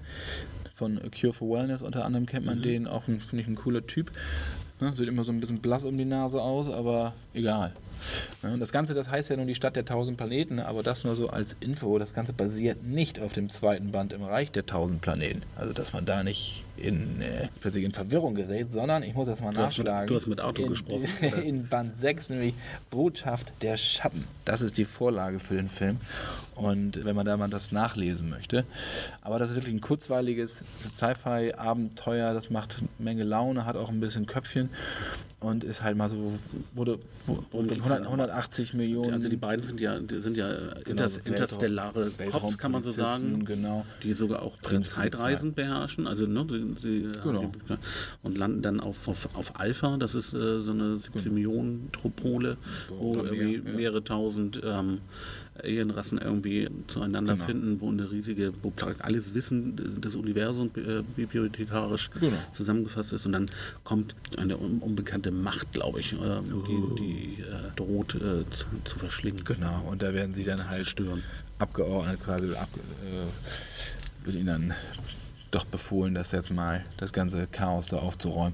[0.73, 2.51] von A Cure for Wellness unter anderem kennt Mhm.
[2.51, 4.09] man den, auch finde ich ein cooler Typ.
[4.81, 7.71] Ne, sieht immer so ein bisschen blass um die Nase aus, aber egal.
[8.43, 11.05] Ja, und das Ganze, das heißt ja nun die Stadt der tausend Planeten, aber das
[11.05, 11.97] nur so als Info.
[11.97, 15.43] Das Ganze basiert nicht auf dem zweiten Band im Reich der tausend Planeten.
[15.55, 19.39] Also, dass man da nicht in, äh, plötzlich in Verwirrung gerät, sondern ich muss das
[19.39, 20.07] mal Du hast mit- nachschlagen.
[20.07, 21.05] du hast mit Auto in, gesprochen.
[21.43, 22.53] In Band 6, nämlich
[22.89, 24.25] Botschaft der Schatten.
[24.43, 25.97] Das ist die Vorlage für den Film.
[26.55, 28.63] Und wenn man da mal das nachlesen möchte.
[29.21, 32.33] Aber das ist wirklich ein kurzweiliges Sci-Fi-Abenteuer.
[32.33, 34.69] Das macht eine Menge Laune, hat auch ein bisschen Köpfchen
[35.41, 36.33] und ist halt mal so,
[36.73, 38.05] wurde, wurde geht's 100, denn?
[38.05, 39.13] 180 Millionen.
[39.13, 40.49] Also die beiden sind ja, sind ja
[40.85, 43.85] Genau, interstellare Weltraum- Cops, kann man so sagen, genau.
[44.03, 46.07] die sogar auch Prinz Zeitreisen beherrschen.
[46.07, 46.45] Also ne,
[46.79, 47.51] sie, sie Genau.
[48.23, 52.57] und landen dann auf, auf, auf Alpha, das ist äh, so eine 17 Millionen Tropole,
[52.89, 53.75] wo Oder mehr, irgendwie ja.
[53.75, 54.99] mehrere tausend ähm,
[55.63, 57.45] Alienrassen irgendwie zueinander Genau.
[57.45, 62.37] finden, wo eine riesige, wo alles Wissen des Universums äh, bibliothekarisch Genau.
[62.51, 63.45] zusammengefasst ist und dann
[63.85, 66.17] kommt eine un unbekannte Macht, glaube ich, äh,
[66.67, 69.43] die, die äh, droht äh, zu, zu verschlingen.
[69.45, 71.23] Genau, und da werden sie dann halt zerstören.
[71.59, 72.69] abgeordnet quasi, ab,
[73.05, 74.73] äh, wird ihnen dann
[75.55, 78.53] doch befohlen, das jetzt mal das ganze Chaos da aufzuräumen.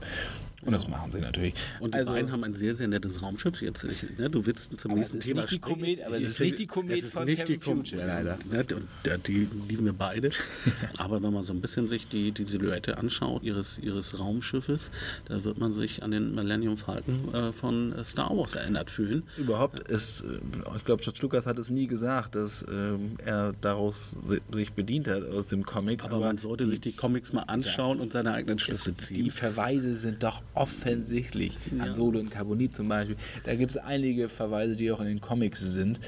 [0.63, 1.53] Und das machen sie natürlich.
[1.79, 3.61] Und die Also- beiden haben ein sehr, sehr nettes Raumschiff.
[3.61, 5.59] Jetzt, ich, ne, du willst zum Aber nächsten Thema nicht die.
[5.59, 7.89] Komet- aber es ist ich- nicht die Komet es ist von nicht die Kevin Komet,
[7.89, 8.37] Future, leider.
[8.49, 10.29] Ne, und der- die lieben wir beide.
[10.97, 14.91] aber wenn man so ein bisschen sich die, die Silhouette anschaut, ihres, ihres Raumschiffes,
[15.25, 19.23] da wird man sich an den Millennium Falcon äh, von Star Wars erinnert fühlen.
[19.37, 20.39] Überhaupt ist, äh,
[20.77, 25.07] ich glaube, George Lucas hat es nie gesagt, dass ähm, er daraus si- sich bedient
[25.07, 26.03] hat aus dem Comic.
[26.03, 29.23] Aber, man sollte sich die Comics mal anschauen und seine eigenen Schlüsse ziehen.
[29.23, 31.57] Die Verweise sind doch offensichtlich.
[31.79, 33.15] Han Solo und Carbonit zum Beispiel.
[33.43, 35.99] Da gibt es einige Verweise, die auch in den Comics sind.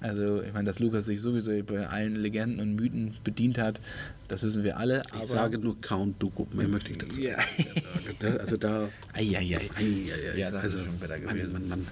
[0.00, 3.80] Also, ich meine, dass Lucas sich sowieso bei allen Legenden und Mythen bedient hat,
[4.28, 5.02] das wissen wir alle.
[5.22, 7.36] ich sage nur Count Dooku, mehr möchte ich dazu Ja.
[8.20, 8.38] sagen.
[8.38, 8.88] Also da...
[9.12, 9.56] Eieiei.
[9.56, 11.52] Ei, ei, ei, Ja, das also, ist schon besser Mann, gewesen.
[11.52, 11.86] Mann, Mann.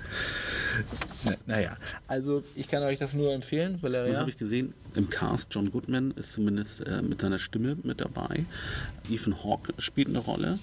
[1.25, 4.21] Na, naja, also ich kann euch das nur empfehlen, Valeria.
[4.21, 8.47] habe ich gesehen, im Cast John Goodman ist zumindest äh, mit seiner Stimme mit dabei.
[9.11, 10.59] Ethan Hawke spielt eine Rolle.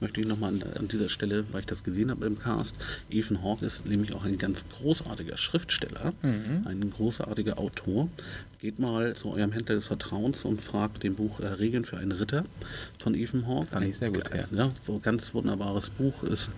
[0.00, 2.76] Möchte ich nochmal an, an dieser Stelle, weil ich das gesehen habe im Cast,
[3.10, 6.66] Ethan Hawke ist nämlich auch ein ganz großartiger Schriftsteller, Mhm.
[6.66, 8.08] ein großartiger Autor.
[8.60, 12.12] Geht mal zu eurem Händler des Vertrauens und fragt dem Buch äh, Regeln für einen
[12.12, 12.44] Ritter
[12.98, 13.66] von Ethan Hawke.
[13.68, 14.72] Fand ich sehr gut, Ein, ja.
[14.86, 16.50] wo ganz wunderbares Buch ist.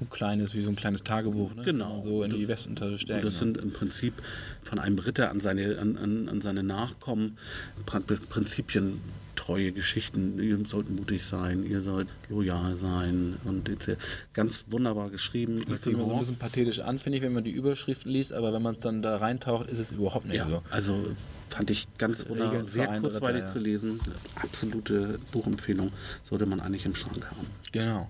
[0.00, 1.62] So ein kleines, wie so ein kleines Tagebuch, ne?
[1.62, 2.00] Genau.
[2.00, 3.22] So in die Westtasche Und stecken.
[3.22, 4.14] das sind im Prinzip
[4.62, 7.36] von einem Ritter an seine, an, an, an seine Nachkommen
[7.84, 10.38] praktisch prinzipientreue Geschichten.
[10.40, 13.70] Ihr sollt mutig sein, ihr sollt loyal sein und
[14.32, 15.62] ganz wunderbar geschrieben.
[15.68, 18.52] Das fängt so ein bisschen pathetisch an, finde ich, wenn man die Überschrift liest, aber
[18.54, 20.62] wenn man es dann da reintaucht, ist es überhaupt nicht ja, so.
[20.70, 21.14] also
[21.50, 23.52] fand ich ganz wunderbar, sehr kurzweilig Ritter, ja.
[23.52, 24.00] zu lesen.
[24.36, 27.46] Absolute Buchempfehlung sollte man eigentlich im Schrank haben.
[27.72, 28.08] Genau.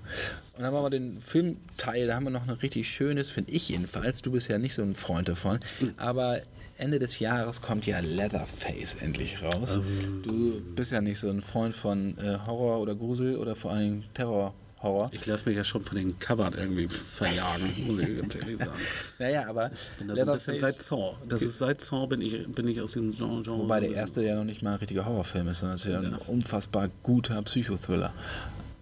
[0.57, 3.69] Und dann haben wir den Filmteil, da haben wir noch ein richtig schönes, finde ich
[3.69, 4.23] jedenfalls.
[4.23, 5.61] Du bist ja nicht so ein Freund davon.
[5.81, 5.95] Mhm.
[5.97, 6.41] Aber
[6.77, 9.77] Ende des Jahres kommt ja Leatherface endlich raus.
[9.77, 10.23] Ähm.
[10.23, 13.81] Du bist ja nicht so ein Freund von äh, Horror oder Grusel oder vor allen
[13.81, 14.55] Dingen Terror.
[14.83, 15.11] Horror.
[15.13, 18.73] Ich lasse mich ja schon von den Covern irgendwie verjagen, muss ich ganz ehrlich sagen.
[19.19, 19.71] Naja, aber
[20.05, 21.17] Leatherface, seit Saw.
[21.29, 23.59] Das ist seit Saw bin ich, bin ich aus diesem Genre.
[23.59, 26.01] Wobei der erste ja noch nicht mal ein richtiger Horrorfilm ist, sondern es ist ja
[26.01, 28.13] ein unfassbar guter Psychothriller.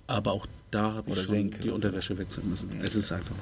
[0.06, 2.80] Aber auch da habe ich schon die Unterwäsche wechseln müssen.
[2.82, 3.34] Es ist einfach.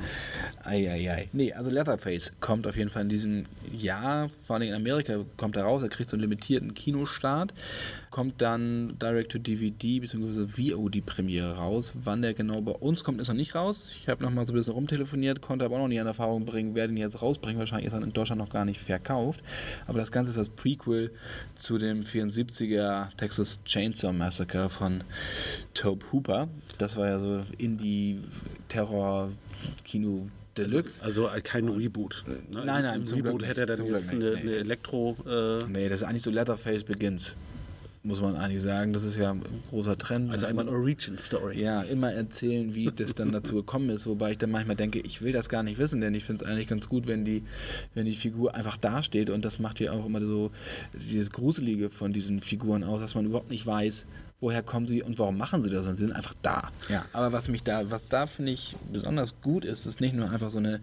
[0.65, 1.29] Eieiei.
[1.33, 5.57] Nee, also Leatherface kommt auf jeden Fall in diesem Jahr, vor allem in Amerika kommt
[5.57, 7.53] er raus, er kriegt so einen limitierten Kinostart
[8.11, 10.47] kommt dann Direct to DVD bzw.
[10.47, 11.93] VOD-Premiere raus.
[11.95, 13.91] Wann der genau bei uns kommt, ist noch nicht raus.
[14.01, 16.45] Ich habe noch mal so ein bisschen rumtelefoniert, konnte aber auch noch nie in Erfahrung
[16.45, 17.59] bringen, wer den jetzt rausbringen.
[17.59, 19.43] Wahrscheinlich ist er in Deutschland noch gar nicht verkauft.
[19.87, 21.11] Aber das Ganze ist das Prequel
[21.55, 25.03] zu dem 74er Texas Chainsaw Massacre von
[25.75, 26.49] Tobe Hooper.
[26.79, 30.29] Das war ja so Indie-Terror-Kino.
[30.57, 31.05] Deluxe.
[31.05, 32.25] Also, also kein Reboot.
[32.27, 32.39] Ne?
[32.65, 35.15] Nein, nein, Im Reboot hätte er dann jetzt eine, eine Elektro.
[35.27, 37.37] Äh nee, das ist eigentlich so Leatherface Begins
[38.07, 38.93] muss man eigentlich sagen.
[38.93, 40.31] Das ist ja ein großer Trend.
[40.31, 41.61] Also einmal eine Origin-Story.
[41.61, 44.07] Ja, immer erzählen, wie das dann dazu gekommen ist.
[44.07, 46.51] Wobei ich dann manchmal denke, ich will das gar nicht wissen, denn ich finde es
[46.51, 47.43] eigentlich ganz gut, wenn die,
[47.95, 49.29] wenn die Figur einfach dasteht.
[49.29, 50.53] Und das macht ja auch immer so
[50.95, 54.07] dieses Gruselige von diesen Figuren aus, dass man überhaupt nicht weiß,
[54.41, 55.87] woher kommen sie und warum machen sie das?
[55.87, 56.71] Und sie sind einfach da.
[56.89, 60.31] Ja, aber was mich da, was da finde ich besonders gut ist, ist nicht nur
[60.31, 60.81] einfach so eine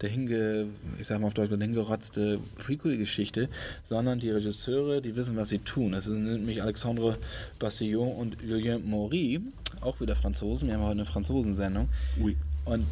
[0.00, 3.48] dahinge, ich sag mal auf Deutsch, dahingerotzte Prequel-Geschichte,
[3.84, 5.92] sondern die Regisseure, die wissen, was sie tun.
[5.92, 7.18] Das sind nämlich Alexandre
[7.58, 9.40] Bastillon und Julien Maury,
[9.80, 10.68] auch wieder Franzosen.
[10.68, 11.88] Wir haben heute eine Franzosensendung.
[12.18, 12.36] Oui.
[12.64, 12.86] Und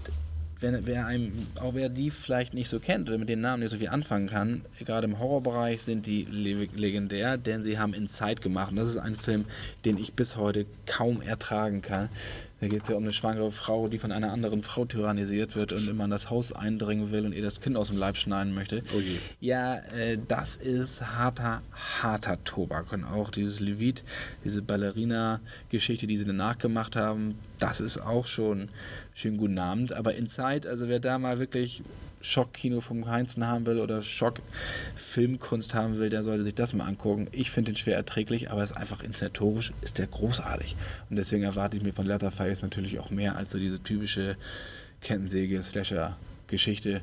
[0.64, 3.72] wenn, wer einem, auch wer die vielleicht nicht so kennt oder mit den Namen nicht
[3.72, 8.70] so viel anfangen kann, gerade im Horrorbereich sind die legendär, denn sie haben Inside gemacht.
[8.70, 9.44] Und das ist ein Film,
[9.84, 12.08] den ich bis heute kaum ertragen kann.
[12.64, 15.74] Da geht es ja um eine schwangere Frau, die von einer anderen Frau tyrannisiert wird
[15.74, 18.54] und immer in das Haus eindringen will und ihr das Kind aus dem Leib schneiden
[18.54, 18.82] möchte.
[18.96, 19.18] Oh je.
[19.38, 21.60] Ja, äh, das ist harter,
[22.00, 22.90] harter Tobak.
[22.90, 24.02] Und auch dieses Levit,
[24.46, 28.70] diese Ballerina-Geschichte, die sie danach gemacht haben, das ist auch schon
[29.12, 29.92] schönen guten Abend.
[29.92, 31.82] Aber Inside, also wer da mal wirklich
[32.24, 37.28] Schockkino vom Heinzen haben will oder Schockfilmkunst haben will, der sollte sich das mal angucken.
[37.32, 40.76] Ich finde ihn schwer erträglich, aber es ist einfach inszenatorisch, ist der großartig.
[41.10, 44.36] Und deswegen erwarte ich mir von Leatherface natürlich auch mehr als so diese typische
[45.02, 47.02] Kettensäge-Slasher-Geschichte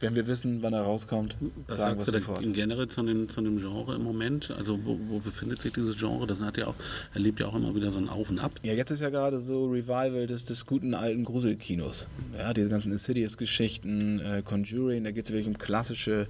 [0.00, 1.36] wenn wir wissen, wann er rauskommt,
[1.66, 2.42] Was sagen sagst wir sofort.
[2.54, 4.50] generell zu dem, zu dem Genre im Moment?
[4.50, 6.26] Also wo, wo, befindet sich dieses Genre?
[6.26, 6.74] Das hat ja auch,
[7.14, 8.52] erlebt ja auch immer wieder so ein Auf und Ab.
[8.62, 12.08] Ja, jetzt ist ja gerade so Revival des, des guten alten Gruselkinos.
[12.36, 16.26] Ja, diese ganzen Insidious-Geschichten, äh, Conjuring, da geht es wirklich um klassische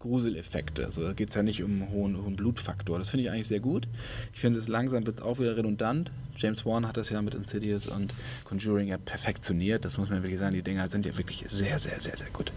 [0.00, 0.84] Gruseleffekte.
[0.84, 2.98] Also da geht es ja nicht um hohen, hohen Blutfaktor.
[2.98, 3.88] Das finde ich eigentlich sehr gut.
[4.34, 6.10] Ich finde es langsam wird es auch wieder redundant.
[6.36, 8.12] James Wan hat das ja mit Insidious und
[8.44, 9.84] Conjuring ja perfektioniert.
[9.84, 10.54] Das muss man wirklich sagen.
[10.54, 12.52] Die Dinger sind ja wirklich sehr, sehr, sehr, sehr gut.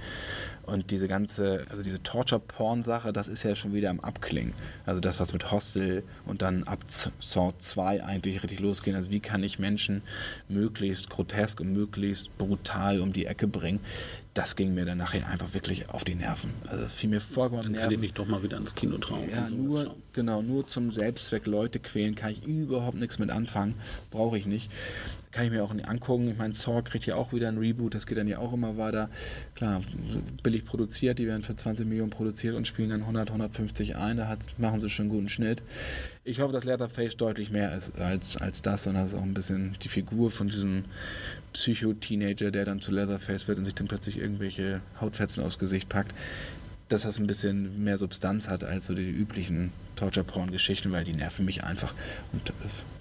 [0.68, 4.54] Und diese ganze, also diese Torture-Porn-Sache, das ist ja schon wieder am Abklingen.
[4.86, 8.96] Also das, was mit Hostel und dann ab Saw 2 eigentlich richtig losgehen.
[8.96, 10.02] Also wie kann ich Menschen
[10.50, 13.80] möglichst grotesk und möglichst brutal um die Ecke bringen?
[14.34, 16.54] Das ging mir dann nachher einfach wirklich auf die Nerven.
[16.68, 19.30] Also das fiel mir vollkommen Dann kann ich mich doch mal wieder ins Kino trauen.
[19.32, 23.76] Ja, nur, genau, nur zum Selbstzweck Leute quälen kann ich überhaupt nichts mit anfangen.
[24.12, 24.70] Brauche ich nicht
[25.38, 26.32] kann ich mir auch nicht angucken.
[26.32, 28.76] Ich meine, Saw kriegt ja auch wieder ein Reboot, das geht dann ja auch immer
[28.78, 29.12] weiter.
[29.54, 29.82] Klar,
[30.42, 34.36] billig produziert, die werden für 20 Millionen produziert und spielen dann 100, 150 ein, da
[34.58, 35.62] machen sie schon einen guten Schnitt.
[36.24, 39.78] Ich hoffe, dass Leatherface deutlich mehr ist als, als das, sondern ist auch ein bisschen
[39.84, 40.86] die Figur von diesem
[41.54, 46.16] Psycho-Teenager, der dann zu Leatherface wird und sich dann plötzlich irgendwelche Hautfetzen aufs Gesicht packt
[46.90, 51.44] dass das ein bisschen mehr Substanz hat als so die üblichen Torture-Porn-Geschichten, weil die nerven
[51.44, 51.94] mich einfach.
[52.32, 52.54] Und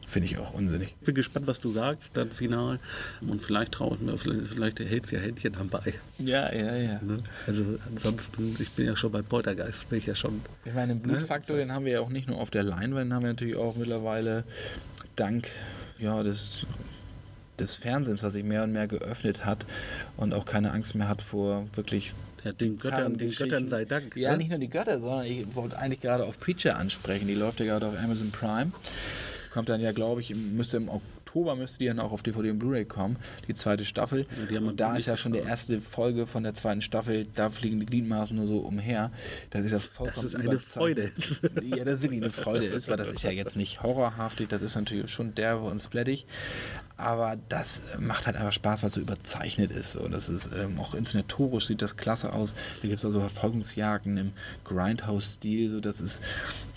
[0.07, 0.95] Finde ich auch unsinnig.
[1.01, 2.79] Ich bin gespannt, was du sagst, dann final.
[3.21, 5.95] Und vielleicht traue ich mir, vielleicht, vielleicht erhältst du ja Händchen dabei.
[6.19, 7.01] Ja, ja, ja.
[7.03, 7.19] Ne?
[7.45, 10.43] Also ansonsten, ich bin ja schon bei Poltergeist, bin ich ja schon.
[10.65, 11.63] Ich meine, den Blutfaktor, ne?
[11.63, 13.75] den haben wir ja auch nicht nur auf der Leinwand, den haben wir natürlich auch
[13.75, 14.45] mittlerweile
[15.17, 15.49] dank
[15.99, 16.61] ja, des,
[17.59, 19.67] des Fernsehens, was sich mehr und mehr geöffnet hat
[20.17, 22.13] und auch keine Angst mehr hat vor wirklich
[22.45, 24.15] ja, den, Göttern, den Göttern sei Dank.
[24.15, 24.39] Ja, ne?
[24.39, 27.27] nicht nur die Götter, sondern ich wollte eigentlich gerade auf Preacher ansprechen.
[27.27, 28.71] Die läuft ja gerade auf Amazon Prime
[29.57, 32.59] kommt dann ja, glaube ich, müsste im Oktober müsste die dann auch auf DVD und
[32.59, 33.17] Blu-ray kommen,
[33.49, 34.27] die zweite Staffel.
[34.51, 37.81] Ja, und da ist ja schon die erste Folge von der zweiten Staffel, da fliegen
[37.81, 39.11] die Gliedmaßen nur so umher.
[39.51, 41.11] Das ist ja vollkommen Das ist eine Freude.
[41.63, 44.61] ja, das ist wirklich eine Freude ist, weil das ist ja jetzt nicht horrorhaftig, das
[44.61, 46.27] ist natürlich schon derbe und splattig.
[46.99, 49.97] Aber das macht halt einfach Spaß, weil es so überzeichnet ist.
[49.97, 52.55] Und das ist ähm, auch inszenatorisch sieht das klasse aus.
[52.83, 54.33] Da gibt es also Verfolgungsjagden im
[54.65, 55.71] Grindhouse-Stil.
[55.71, 56.21] So, das ist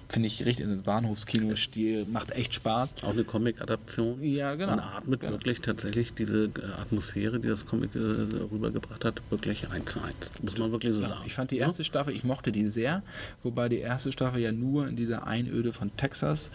[0.09, 3.03] finde ich richtig in den Bahnhofskino-Stil, macht echt Spaß.
[3.03, 4.21] Auch eine Comic-Adaption.
[4.23, 4.71] Ja, genau.
[4.71, 5.33] Man atmet genau.
[5.33, 10.31] wirklich tatsächlich diese äh, Atmosphäre, die das Comic äh, rübergebracht hat, wirklich eins zu eins.
[10.41, 11.21] Muss man wirklich so Ja, sagen.
[11.25, 13.03] ich fand die erste Staffel, ich mochte die sehr,
[13.43, 16.51] wobei die erste Staffel ja nur in dieser Einöde von Texas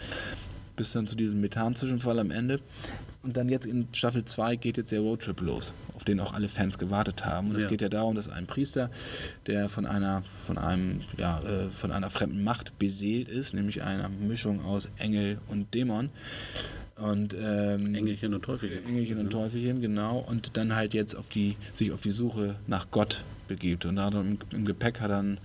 [0.75, 2.59] bis dann zu diesem Methan-Zwischenfall am Ende.
[3.25, 6.47] Und dann jetzt in Staffel 2 geht jetzt der Roadtrip los, auf den auch alle
[6.47, 7.49] Fans gewartet haben.
[7.49, 7.69] Und es Ja.
[7.69, 8.91] geht ja darum, dass ein Priester,
[9.47, 14.09] der von einer, von einem, ja, äh, von einer fremden Macht beseelt ist, nämlich einer
[14.09, 16.11] Mischung aus Engel und Dämon.
[16.97, 18.85] Und ähm, Engelchen und Teufelchen.
[18.87, 20.19] Engelchen und Teufelchen, genau.
[20.19, 23.85] Und dann halt jetzt auf die, sich auf die Suche nach Gott begibt.
[23.85, 25.39] Und da hat er im, im Gepäck hat er einen,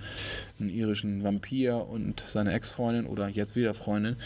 [0.61, 4.17] einen irischen Vampir und seine Ex-Freundin oder jetzt wieder Freundin.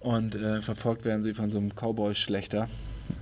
[0.00, 2.68] Und äh, verfolgt werden sie von so einem Cowboy-Schlechter.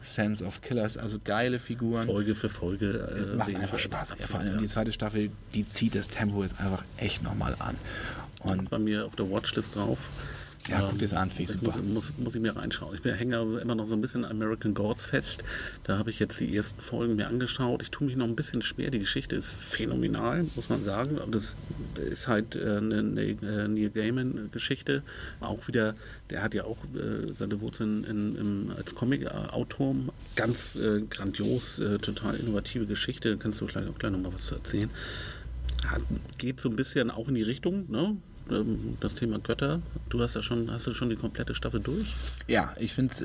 [0.03, 2.07] Sense of Killers, also geile Figuren.
[2.07, 3.35] Folge für Folge.
[3.35, 4.15] Äh, Macht einfach Spaß.
[4.19, 4.61] Ja, vor allem ja.
[4.61, 7.77] die zweite Staffel, die zieht das Tempo jetzt einfach echt nochmal an.
[8.41, 9.99] Und bei mir auf der Watchlist drauf.
[10.67, 11.87] Ähm, Ja, guck dir's an, finde ich muss, super.
[11.87, 12.97] muss, muss ich mir reinschauen.
[12.97, 15.43] Ich hänge aber immer noch so ein bisschen American Gods fest.
[15.85, 17.83] Da habe ich jetzt die ersten Folgen mir angeschaut.
[17.83, 18.91] Ich tue mich noch ein bisschen schwer.
[18.91, 21.19] Die Geschichte ist phänomenal, muss man sagen.
[21.19, 21.55] Und das
[21.97, 25.03] ist halt äh, eine, eine äh, Neil Gaiman-Geschichte.
[25.41, 25.95] Auch wieder,
[26.31, 29.97] der hat ja auch äh, seine Wurzeln in, im, als Comic-Autor.
[30.37, 33.37] Ganz äh, grandios, äh, total innovative Geschichte.
[33.37, 34.91] Kannst du vielleicht auch gleich noch mal was zu erzählen.
[35.87, 36.03] Hat,
[36.39, 38.17] geht so ein bisschen auch in die Richtung, ne?
[38.51, 39.81] Ähm, Das Thema Götter.
[40.09, 42.07] Du hast ja schon, hast du schon die komplette Staffel durch?
[42.49, 43.25] Ja, ich finde es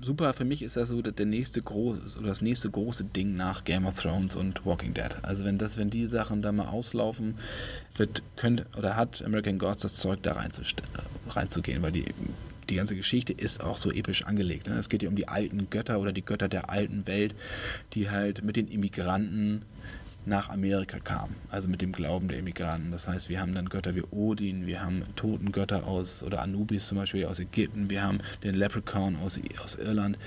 [0.00, 0.32] super.
[0.34, 4.00] Für mich ist das so der nächste oder das nächste große Ding nach Game of
[4.00, 5.16] Thrones und Walking Dead.
[5.22, 7.34] Also wenn das, wenn die Sachen da mal auslaufen,
[7.96, 10.82] wird könnte oder hat American Gods das Zeug da reinzust-
[11.28, 12.04] reinzugehen, weil die
[12.68, 14.66] die ganze Geschichte ist auch so episch angelegt.
[14.68, 14.74] Ne?
[14.76, 17.32] Es geht ja um die alten Götter oder die Götter der alten Welt,
[17.92, 19.62] die halt mit den Immigranten
[20.26, 22.90] nach Amerika kamen, also mit dem Glauben der Immigranten.
[22.90, 26.98] Das heißt, wir haben dann Götter wie Odin, wir haben Totengötter aus, oder Anubis zum
[26.98, 30.18] Beispiel aus Ägypten, wir haben den Leprechaun aus, aus Irland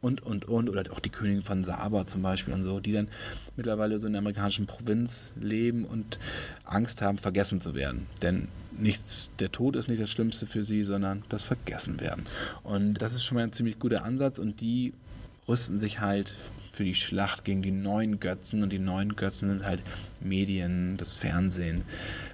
[0.00, 3.08] und, und, und, oder auch die Königin von Saba zum Beispiel und so, die dann
[3.56, 6.18] mittlerweile so in der amerikanischen Provinz leben und
[6.64, 8.06] Angst haben, vergessen zu werden.
[8.22, 12.24] Denn nichts, der Tod ist nicht das Schlimmste für sie, sondern das Vergessen werden.
[12.62, 14.94] Und das ist schon mal ein ziemlich guter Ansatz und die
[15.46, 16.36] rüsten sich halt
[16.72, 18.62] für die Schlacht gegen die neuen Götzen.
[18.62, 19.80] Und die neuen Götzen sind halt
[20.20, 21.82] Medien, das Fernsehen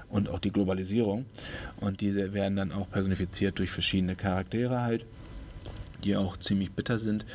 [0.08, 1.26] und auch die Globalisierung.
[1.80, 5.04] Und diese werden dann auch personifiziert durch verschiedene Charaktere halt,
[6.04, 7.26] die auch ziemlich bitter sind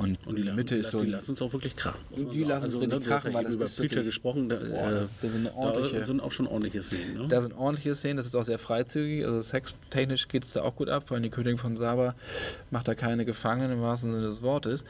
[0.00, 2.00] und, Und der Mitte ist so die lassen uns auch wirklich krachen.
[2.10, 2.48] man Die sagen.
[2.48, 4.48] lassen uns richtig ne, du hast krachen, weil das über ist Preacher wirklich- gesprochen.
[4.48, 7.14] Da, Boah, äh, das ist eine ordentliche- Da sind auch schon ordentliche Szenen.
[7.18, 7.28] Ne?
[7.28, 10.74] Da sind ordentliche Szenen, das ist auch sehr freizügig, also sextechnisch geht es da auch
[10.76, 12.14] gut ab, vor allem die Königin von Saba
[12.70, 14.84] macht da keine Gefangenen im wahrsten Sinne des Wortes.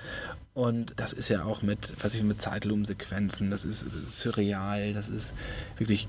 [0.55, 4.94] Und das ist ja auch mit, was ich mit Zeitlupensequenzen, das ist, das ist surreal,
[4.94, 5.33] das ist
[5.79, 6.09] wirklich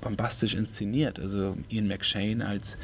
[0.00, 1.18] bombastisch inszeniert.
[1.18, 2.76] Also Ian McShane als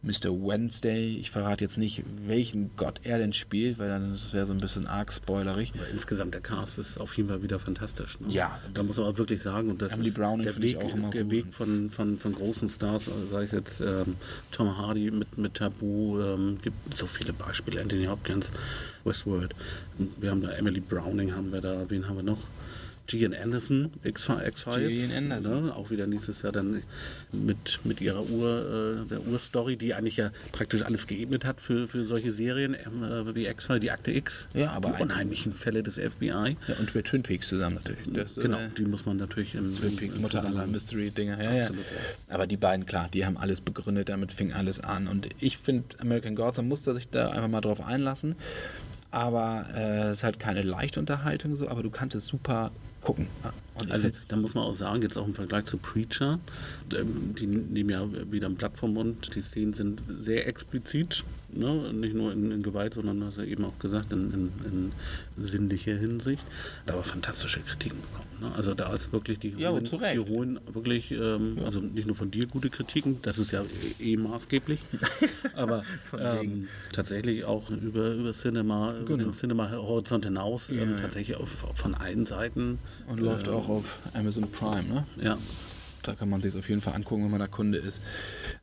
[0.00, 0.30] Mr.
[0.30, 4.58] Wednesday, ich verrate jetzt nicht, welchen Gott er denn spielt, weil dann wäre so ein
[4.58, 5.72] bisschen arg spoilerig.
[5.74, 8.18] Aber insgesamt der Cast ist auf jeden Fall wieder fantastisch.
[8.20, 8.32] Ne?
[8.32, 8.60] Ja.
[8.72, 11.10] da muss man auch wirklich sagen, und das Emily ist Browning der Weg, auch immer
[11.10, 11.32] der gut.
[11.32, 14.14] Weg von, von, von großen Stars, also sei es jetzt ähm,
[14.52, 18.52] Tom Hardy mit, mit Tabu, ähm, gibt so viele Beispiele, Anthony Hopkins,
[19.02, 19.56] Westworld.
[20.20, 22.38] Wir haben da Emily Browning, haben wir da, wen haben wir noch?
[23.08, 25.14] Gillian Anderson, X-Files.
[25.14, 25.72] Ne?
[25.74, 26.82] Auch wieder nächstes Jahr dann
[27.32, 31.88] mit, mit ihrer Ur, äh, der Urstory, die eigentlich ja praktisch alles geebnet hat für,
[31.88, 34.46] für solche Serien ähm, äh, wie X-Files, die Akte X.
[34.52, 36.56] Ja, aber die unheimlichen Fälle des FBI.
[36.66, 38.02] Ja, und mit Twin Peaks zusammen natürlich.
[38.12, 41.42] Das, genau, äh, die muss man natürlich im, Twin Peaks, Mutter aller Mystery-Dinger.
[41.42, 42.34] Ja, Absolut, ja.
[42.34, 45.08] Aber die beiden, klar, die haben alles begründet, damit fing alles an.
[45.08, 48.36] Und ich finde, American Gods, man musste sich da einfach mal drauf einlassen.
[49.10, 52.70] Aber äh, es ist halt keine leichte Unterhaltung so, aber du kannst es super
[53.08, 53.26] gucken.
[53.80, 56.40] Und Also da muss man auch sagen, jetzt auch im Vergleich zu Preacher,
[56.94, 61.92] ähm, die nehmen ja wieder ein Blatt vom Mund, die Szenen sind sehr explizit, ne?
[61.92, 64.92] nicht nur in, in Gewalt, sondern, du hast ja eben auch gesagt, in, in,
[65.38, 66.44] in sinnlicher Hinsicht.
[66.86, 68.50] Da aber fantastische Kritiken bekommen.
[68.50, 68.56] Ne?
[68.56, 69.92] Also da ist wirklich, die Ja, Recht.
[69.92, 73.62] die holen wirklich, ähm, also nicht nur von dir gute Kritiken, das ist ja
[74.00, 74.80] eh, eh maßgeblich,
[75.54, 75.84] aber
[76.18, 79.30] ähm, tatsächlich auch über, über Cinema, über Genau.
[79.30, 80.96] den Cinema-Horizont hinaus, ähm, Ja, ja.
[81.00, 82.78] tatsächlich auf, von allen Seiten.
[83.08, 85.06] Und läuft ähm, auch auf Amazon Prime, ne?
[85.22, 85.38] Ja,
[86.02, 88.00] Da kann man sich auf jeden Fall angucken, wenn man da Kunde ist.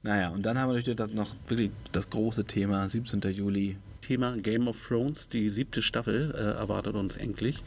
[0.03, 3.21] Naja, und dann haben wir natürlich das noch wirklich das große Thema, 17.
[3.31, 3.77] Juli.
[4.01, 7.63] Thema Game of Thrones, die siebte Staffel äh, erwartet uns endlich.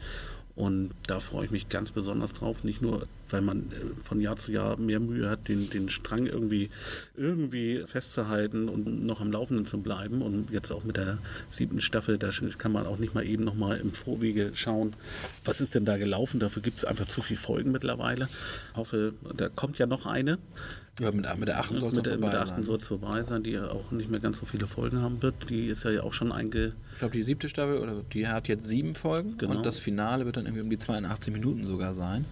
[0.55, 2.63] Und da freue ich mich ganz besonders drauf.
[2.63, 6.25] Nicht nur weil man äh, von Jahr zu Jahr mehr Mühe hat, den, den Strang
[6.25, 6.69] irgendwie,
[7.15, 10.21] irgendwie festzuhalten und noch am Laufenden zu bleiben.
[10.21, 13.55] Und jetzt auch mit der siebten Staffel, da kann man auch nicht mal eben noch
[13.55, 14.91] mal im Vorwege schauen,
[15.43, 16.39] was ist denn da gelaufen.
[16.39, 18.27] Dafür gibt es einfach zu viele Folgen mittlerweile.
[18.71, 20.37] Ich hoffe, da kommt ja noch eine.
[20.99, 23.41] Ja, mit, mit der achten soll mit, der, mit der achten soll es vorbei sein,
[23.43, 25.49] die ja auch nicht mehr ganz so viele Folgen haben wird.
[25.49, 26.73] Die ist ja auch schon einge...
[26.93, 29.37] Ich glaube, die siebte Staffel, oder die hat jetzt sieben Folgen.
[29.37, 29.55] Genau.
[29.55, 32.25] Und das Finale wird dann irgendwie um die 82 Minuten sogar sein.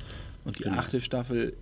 [0.47, 0.77] Und die Genau.
[0.77, 1.53] achte Staffel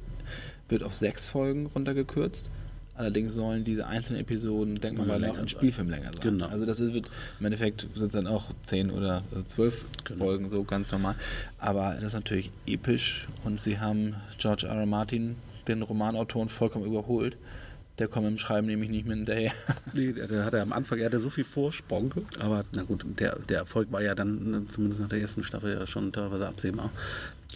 [0.70, 2.50] wird auf sechs Folgen runtergekürzt.
[2.98, 5.48] Allerdings sollen diese einzelnen Episoden, denkt man mal, noch länger in sein.
[5.50, 6.22] Spielfilmlänge sein.
[6.22, 6.46] Genau.
[6.48, 10.24] Also das wird im Endeffekt sind es dann auch zehn oder äh, zwölf Genau.
[10.24, 11.16] Folgen, so ganz normal.
[11.58, 14.76] Aber das ist natürlich episch und sie haben George R.
[14.76, 14.86] R.
[14.86, 15.36] Martin,
[15.68, 17.36] den Romanautoren, vollkommen überholt.
[18.00, 19.52] Der kommt im Schreiben nämlich nicht mehr hinterher.
[19.94, 22.14] Nee, der, der hatte am Anfang, er hatte so viel Vorsprung.
[22.40, 25.74] Aber na gut, der, der Erfolg war ja dann, ne, zumindest nach der ersten Staffel,
[25.74, 26.92] ja schon teilweise absehbar.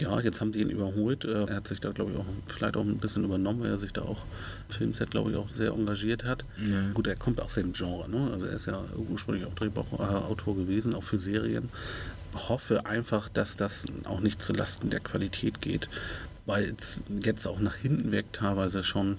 [0.00, 1.24] Ja, jetzt haben sie ihn überholt.
[1.24, 3.78] Äh, Er hat sich da, glaube ich, auch vielleicht auch ein bisschen übernommen, weil er
[3.78, 4.24] sich da auch
[4.68, 6.44] im Filmset, glaube ich, auch sehr engagiert hat.
[6.58, 6.90] Ja.
[6.94, 8.30] Gut, er kommt aus dem Genre, ne?
[8.32, 11.68] Also er ist ja ursprünglich auch Drehbuchautor gewesen, auch für Serien.
[12.34, 15.88] Hoffe einfach, dass das auch nicht zu Lasten der Qualität geht,
[16.46, 19.18] weil es jetzt auch nach hinten weg teilweise schon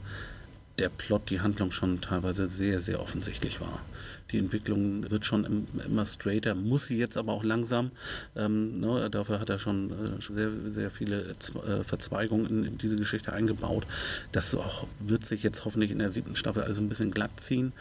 [0.80, 3.82] der Plot, die Handlung schon teilweise sehr, sehr offensichtlich war.
[4.32, 7.92] Die Entwicklung wird schon im, immer straighter, muss sie jetzt aber auch langsam.
[8.36, 12.78] Ähm, ne, dafür hat er schon, äh, sehr, sehr viele Z- äh, Verzweigungen in, in
[12.78, 13.86] diese Geschichte eingebaut.
[14.32, 17.74] Das auch, wird sich jetzt hoffentlich in der siebten Staffel also ein bisschen glatt ziehen.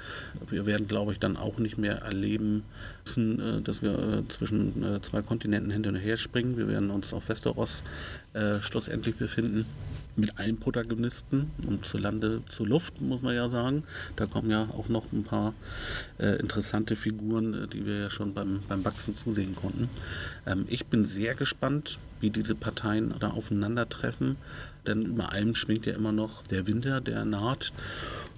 [0.49, 2.65] Wir werden, glaube ich, dann auch nicht mehr erleben
[3.05, 6.57] müssen, äh, dass wir äh, zwischen äh, zwei Kontinenten hin und her springen.
[6.57, 7.83] Wir werden uns auf Westeros
[8.33, 9.67] äh, schlussendlich befinden
[10.21, 13.85] mit allen Protagonisten und zu Lande, zu Luft, muss man ja sagen.
[14.17, 15.55] Da kommen ja auch noch ein paar
[16.19, 19.89] äh, interessante Figuren, äh, die wir ja schon beim, beim Wachsen zusehen konnten.
[20.47, 24.37] Ähm, ich bin sehr gespannt, wie diese Parteien da aufeinandertreffen,
[24.87, 27.73] denn über allem schwingt ja immer noch der Winter, der naht.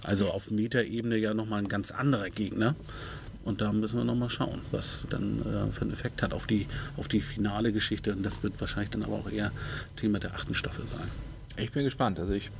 [0.02, 2.74] Also auf Metaebene ja nochmal ein ganz anderer Gegner.
[3.44, 6.68] Und da müssen wir nochmal schauen, was dann äh, für einen Effekt hat auf die,
[6.96, 8.12] auf die finale Geschichte.
[8.12, 9.50] Und das wird wahrscheinlich dann aber auch eher
[9.96, 11.08] Thema der achten Staffel sein.
[11.56, 12.18] Ich bin gespannt.
[12.18, 12.50] Also ich,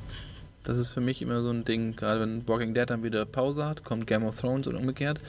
[0.65, 3.65] das ist für mich immer so ein Ding, gerade wenn Walking Dead dann wieder Pause
[3.65, 5.21] hat, kommt Game of Thrones und umgekehrt.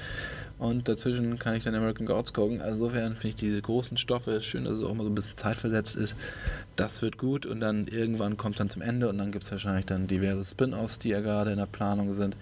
[0.60, 2.62] Und dazwischen kann ich dann American Gods gucken.
[2.62, 5.36] Also insofern finde ich diese großen Stoffe schön, dass es auch mal so ein bisschen
[5.36, 6.15] zeitversetzt ist.
[6.76, 9.52] Das wird gut und dann irgendwann kommt es dann zum Ende und dann gibt es
[9.52, 12.38] wahrscheinlich dann diverse Spin-offs, die ja gerade in der Planung sind.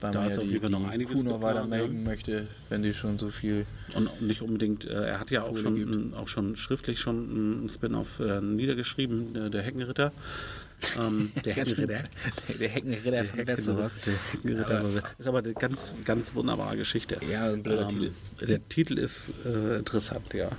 [0.00, 2.10] Weil Da man ist ja die, Fall noch die einiges Kuh noch geplant, weitermelden ja.
[2.10, 5.76] möchte, wenn die schon so viel Und nicht unbedingt, äh, er hat ja auch schon,
[5.76, 6.16] gibt.
[6.16, 10.12] auch schon schriftlich schon ein Spin-off äh, niedergeschrieben, der, der Heckenritter.
[10.98, 12.04] Ähm, der Heckenritter.
[12.58, 13.92] Der Heckenritter von Westeros.
[14.06, 14.78] Der Heckenritter.
[14.80, 17.18] Aber, ist aber eine ganz, ganz wunderbare Geschichte.
[17.30, 18.12] Ja, ein blöder Ähm, Titel.
[18.46, 20.50] Der Titel ist äh, interessant, ja.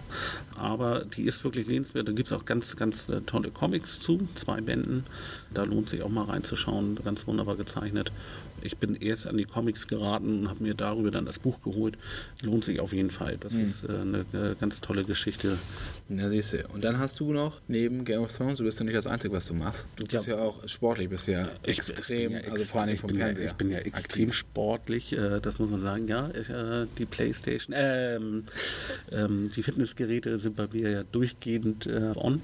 [0.56, 2.08] Aber die ist wirklich lesenswert.
[2.08, 5.06] Da gibt es auch ganz, ganz äh, tolle Comics zu, zwei Bänden.
[5.54, 6.99] Da lohnt sich auch mal reinzuschauen.
[7.04, 8.12] Ganz wunderbar gezeichnet.
[8.63, 11.97] Ich bin erst an die Comics geraten und habe mir darüber dann das Buch geholt.
[12.41, 13.38] Lohnt sich auf jeden Fall.
[13.39, 13.62] Das Hm.
[13.63, 15.58] ist äh, eine äh, ganz tolle Geschichte.
[16.10, 16.67] Na, siehst du.
[16.74, 19.34] Und dann hast du noch, neben Game of Thrones, du bist ja nicht das Einzige,
[19.34, 19.86] was du machst.
[19.95, 20.41] Du bist ja, Ja.
[20.41, 23.26] auch sportlich, bist ja Ich- extrem, ja also ext- vor allem ich vom bin ja,
[23.26, 23.47] Fernseher.
[23.52, 26.08] Ich bin ja extrem sportlich, äh, das muss man sagen.
[26.08, 28.43] Ja, ich, äh, die Playstation, ähm,
[29.12, 32.41] ähm, die Fitnessgeräte sind bei mir ja durchgehend äh, on.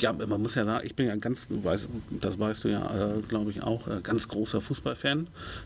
[0.00, 1.88] Ja, man muss ja sagen, ich bin ja ganz, du weißt,
[2.20, 5.17] das weißt du ja, äh, glaube ich auch, äh, ganz großer Fußballfan,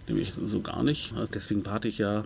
[0.09, 1.13] nämlich so gar nicht.
[1.35, 2.25] Deswegen warte ich ja,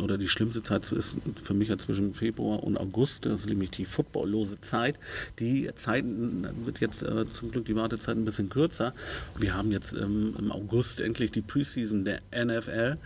[0.00, 3.70] oder die schlimmste Zeit ist für mich ja zwischen Februar und August, das ist nämlich
[3.70, 4.98] die footballlose Zeit.
[5.38, 8.94] Die Zeit wird jetzt äh, zum Glück die Wartezeit ein bisschen kürzer.
[9.38, 12.96] Wir haben jetzt ähm, im August endlich die Preseason der NFL.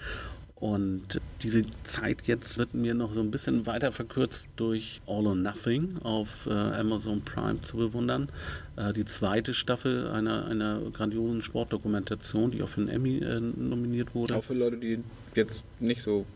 [0.63, 5.35] Und diese Zeit jetzt wird mir noch so ein bisschen weiter verkürzt durch All or
[5.35, 8.29] Nothing auf äh, Amazon Prime zu bewundern.
[8.77, 14.15] Äh, die zweite Staffel einer, einer grandiosen Sportdokumentation, die auch für einen Emmy äh, nominiert
[14.15, 14.37] wurde.
[14.37, 15.01] Auch für Leute, die
[15.35, 16.27] jetzt nicht so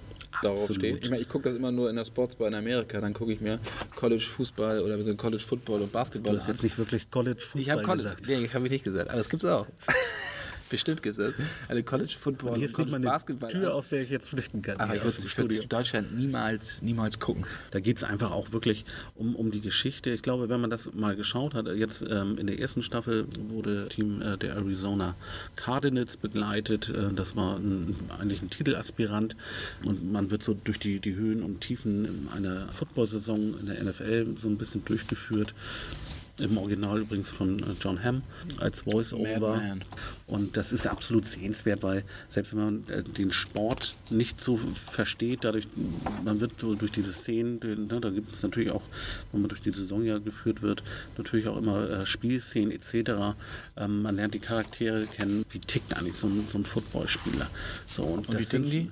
[0.43, 0.81] darauf Absolut.
[0.83, 0.99] stehen.
[1.01, 3.41] Ich meine, ich gucke das immer nur in der Sportsbar in Amerika, dann gucke ich
[3.41, 3.61] mir
[3.95, 6.55] College Fußball oder College Football und Basketball Du hast an.
[6.55, 8.27] jetzt nicht wirklich College Fußball Ich habe College, gesagt.
[8.27, 9.69] nee, habe ich nicht gesagt, aber das gibt's auch.
[10.71, 11.35] Bestimmt gibt's das.
[11.69, 13.51] Eine College Football Hier und ist nicht mal eine Basketball.
[13.51, 14.79] Tür, aus der ich jetzt flüchten kann.
[14.79, 17.45] aber hier ich würde in Deutschland niemals, niemals gucken.
[17.71, 20.11] Da geht es einfach auch wirklich um, um die Geschichte.
[20.11, 23.89] Ich glaube, wenn man das mal geschaut hat, jetzt ähm, in der ersten Staffel wurde
[23.89, 25.15] Team äh, der Arizona
[25.57, 26.89] Cardinals begleitet.
[26.89, 29.37] Äh, das war ein, eigentlich ein Titelaspirant
[29.85, 34.37] und man wird so durch die, die Höhen und Tiefen einer Football-Saison in der NFL
[34.41, 35.55] so ein bisschen durchgeführt.
[36.39, 38.23] Im Original übrigens von äh, John Hamm
[38.61, 39.79] als Voice-Over.
[40.27, 44.59] Und das ist absolut sehenswert, weil selbst wenn man äh, den Sport nicht so
[44.91, 45.67] versteht, dadurch,
[46.25, 48.83] man wird durch diese Szenen, ne, da gibt es natürlich auch,
[49.33, 50.83] wenn man durch die Saison ja geführt wird,
[51.17, 53.35] natürlich auch immer äh, Spielszenen etc.
[53.77, 57.49] Ähm, man lernt die Charaktere kennen, wie tickt eigentlich so ein, so ein Footballspieler.
[57.87, 58.91] So, und, und wie ticken die?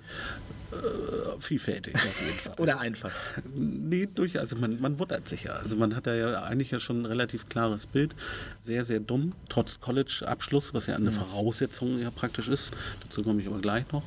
[0.83, 2.55] Äh, vielfältig auf jeden Fall.
[2.59, 3.13] Oder einfach?
[3.55, 5.53] Nee, durch, also man, man wundert sich ja.
[5.53, 8.15] Also man hat ja eigentlich ja schon ein relativ klares Bild.
[8.61, 11.15] Sehr, sehr dumm, trotz College-Abschluss, was ja eine mhm.
[11.15, 12.73] Voraussetzung ja praktisch ist.
[13.03, 14.03] Dazu komme ich aber gleich noch.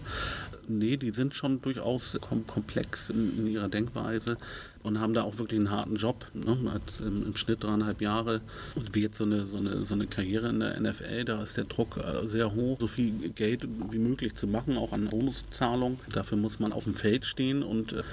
[0.67, 4.37] Nee, die sind schon durchaus komplex in, in ihrer Denkweise
[4.83, 6.25] und haben da auch wirklich einen harten Job.
[6.33, 6.57] Ne?
[6.71, 8.41] Hat im, im, Schnitt dreieinhalb Jahre.
[8.75, 11.57] Und wie jetzt so eine, so, eine, so eine Karriere in der NFL, da ist
[11.57, 15.99] der Druck äh, sehr hoch, so viel Geld wie möglich zu machen, auch an Bonuszahlung.
[16.11, 18.03] Dafür muss man auf dem Feld stehen und äh,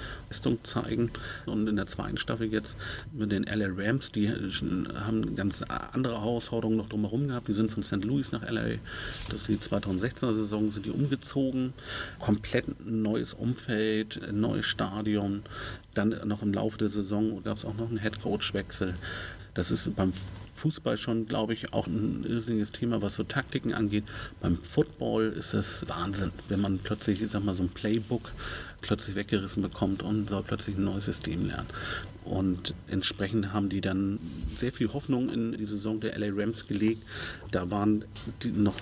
[0.45, 1.11] Leistung zeigen.
[1.45, 2.77] Und in der zweiten Staffel jetzt
[3.13, 7.47] mit den LA Rams, die haben ganz andere Herausforderungen noch drumherum gehabt.
[7.47, 8.03] Die sind von St.
[8.03, 8.75] Louis nach LA.
[9.29, 11.73] Das ist die 2016er Saison, sind die umgezogen.
[12.19, 15.43] Komplett neues Umfeld, neues Stadion.
[15.95, 18.93] Dann noch im Laufe der Saison gab es auch noch einen Headcoach-Wechsel.
[19.55, 20.11] Das ist beim
[20.55, 24.03] Fußball schon, glaube ich, auch ein irrsinniges Thema, was so Taktiken angeht.
[24.41, 28.31] Beim Football ist das Wahnsinn, wenn man plötzlich, ich sag mal, so ein Playbook
[28.85, 31.67] plötzlich weggerissen bekommt und soll plötzlich ein neues System lernen.
[32.23, 34.19] Und entsprechend haben die dann
[34.57, 37.03] sehr viel Hoffnung in die Saison der LA Rams gelegt.
[37.51, 38.03] Da waren
[38.41, 38.75] die noch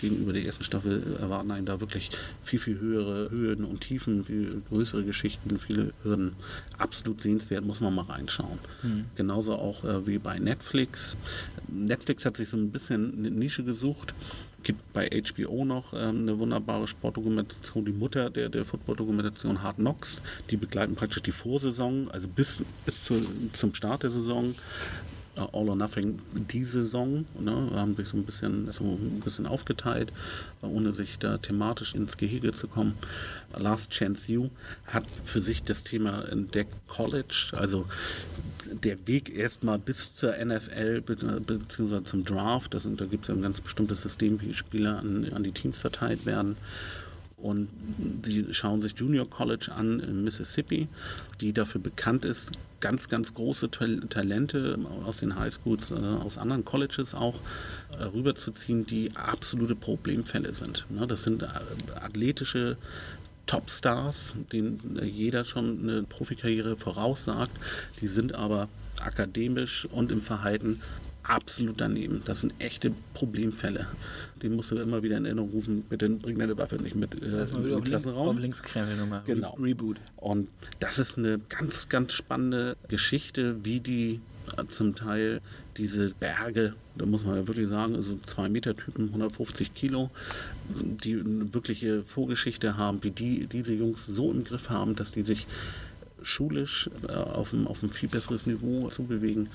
[0.00, 2.10] gegenüber der ersten Staffel erwarten einen da wirklich
[2.44, 6.34] viel, viel höhere Höhen und Tiefen, viel größere Geschichten, viele Hürden.
[6.78, 8.58] Absolut sehenswert, muss man mal reinschauen.
[8.82, 9.06] Mhm.
[9.16, 11.16] Genauso auch äh, wie bei Netflix.
[11.68, 14.14] Netflix hat sich so ein bisschen eine Nische gesucht
[14.64, 20.20] gibt bei HBO noch ähm, eine wunderbare Sportdokumentation, die Mutter der, der Football-Dokumentation Hard Knocks.
[20.50, 23.14] Die begleiten praktisch die Vorsaison, also bis, bis zu,
[23.52, 24.54] zum Start der Saison.
[25.36, 29.46] Uh, All or Nothing die Saison, ne, haben sich so ein bisschen, so ein bisschen
[29.46, 30.12] aufgeteilt,
[30.62, 32.94] ohne sich da thematisch ins Gehege zu kommen.
[33.56, 34.50] Last Chance You
[34.86, 37.86] hat für sich das Thema entdeckt, College, also
[38.70, 42.02] der Weg erstmal bis zur NFL bzw.
[42.04, 45.52] zum Draft, das, da gibt es ein ganz bestimmtes System, wie Spieler an, an die
[45.52, 46.56] Teams verteilt werden.
[47.36, 47.68] Und
[48.22, 50.88] sie schauen sich Junior College an in Mississippi,
[51.40, 57.14] die dafür bekannt ist, ganz, ganz große Talente aus den Highschools, äh, aus anderen Colleges
[57.14, 57.40] auch
[57.98, 60.84] äh, rüberzuziehen, die absolute Problemfälle sind.
[60.90, 61.48] Ne, das sind äh,
[61.94, 62.76] athletische
[63.46, 67.52] Topstars, denen jeder schon eine Profikarriere voraussagt.
[68.00, 68.68] Die sind aber
[69.00, 70.80] akademisch und im Verhalten
[71.24, 72.22] absolut daneben.
[72.24, 73.86] Das sind echte Problemfälle.
[74.42, 77.44] Den musst du immer wieder in Erinnerung rufen, bitte bring deine Waffe nicht mit äh,
[77.44, 78.28] im Klassenraum.
[78.28, 78.62] Auf links
[78.98, 79.22] nochmal.
[79.26, 79.54] Genau.
[79.54, 79.98] Reboot.
[80.16, 80.48] Und
[80.80, 84.20] das ist eine ganz, ganz spannende Geschichte, wie die
[84.68, 85.40] zum Teil
[85.76, 90.10] diese Berge, da muss man ja wirklich sagen, also zwei Meter Typen, 150 Kilo,
[90.68, 95.22] die eine wirkliche Vorgeschichte haben, wie die diese Jungs so im Griff haben, dass die
[95.22, 95.46] sich
[96.22, 99.48] schulisch äh, auf, ein, auf ein viel besseres Niveau zubewegen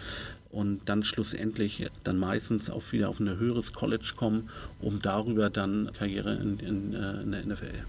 [0.52, 4.50] und dann schlussendlich dann meistens auch wieder auf ein höheres College kommen,
[4.82, 7.86] um darüber dann Karriere in, in, äh, in der NFL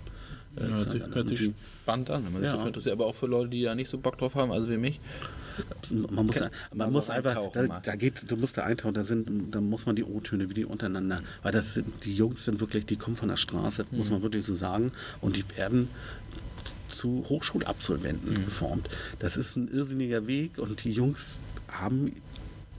[0.56, 1.50] äh, ja, hört sich, hört sich
[1.82, 2.54] spannend an, wenn man sich ja.
[2.54, 4.76] dafür interessiert, aber auch für Leute, die da nicht so Bock drauf haben, also wie
[4.76, 5.00] mich.
[5.90, 9.54] Man muss, man, man muss einfach, da, da, geht, du musst da eintauchen, da sind,
[9.54, 12.86] da muss man die O-Töne wie die untereinander, weil das sind, die Jungs sind wirklich,
[12.86, 13.98] die kommen von der Straße, mhm.
[13.98, 15.88] muss man wirklich so sagen, und die werden
[16.88, 18.44] zu Hochschulabsolventen mhm.
[18.44, 18.88] geformt.
[19.18, 21.38] Das ist ein irrsinniger Weg und die Jungs
[21.68, 22.12] haben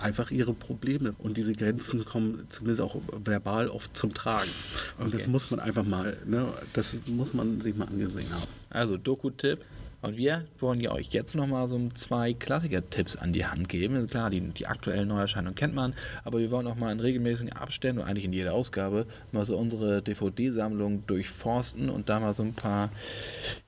[0.02, 1.16] einfach ihre Probleme.
[1.18, 4.50] Und diese Grenzen kommen zumindest auch verbal oft zum Tragen.
[4.98, 5.18] Und okay.
[5.18, 8.48] das muss man einfach mal, ne, das muss man sich mal angesehen haben.
[8.70, 9.60] Also Doku-Tipp,
[10.02, 14.08] und wir wollen ja euch jetzt nochmal so zwei Klassiker-Tipps an die Hand geben.
[14.08, 15.94] Klar, die, die aktuellen Neuerscheinungen kennt man,
[16.24, 19.58] aber wir wollen auch mal in regelmäßigen Abständen und eigentlich in jeder Ausgabe mal so
[19.58, 22.90] unsere DVD-Sammlung durchforsten und da mal so ein paar,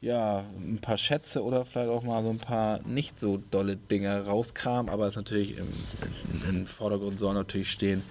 [0.02, 4.26] ja, ein paar Schätze oder vielleicht auch mal so ein paar nicht so dolle Dinge
[4.26, 5.68] rauskramen, aber es natürlich im,
[6.50, 8.02] im Vordergrund soll natürlich stehen,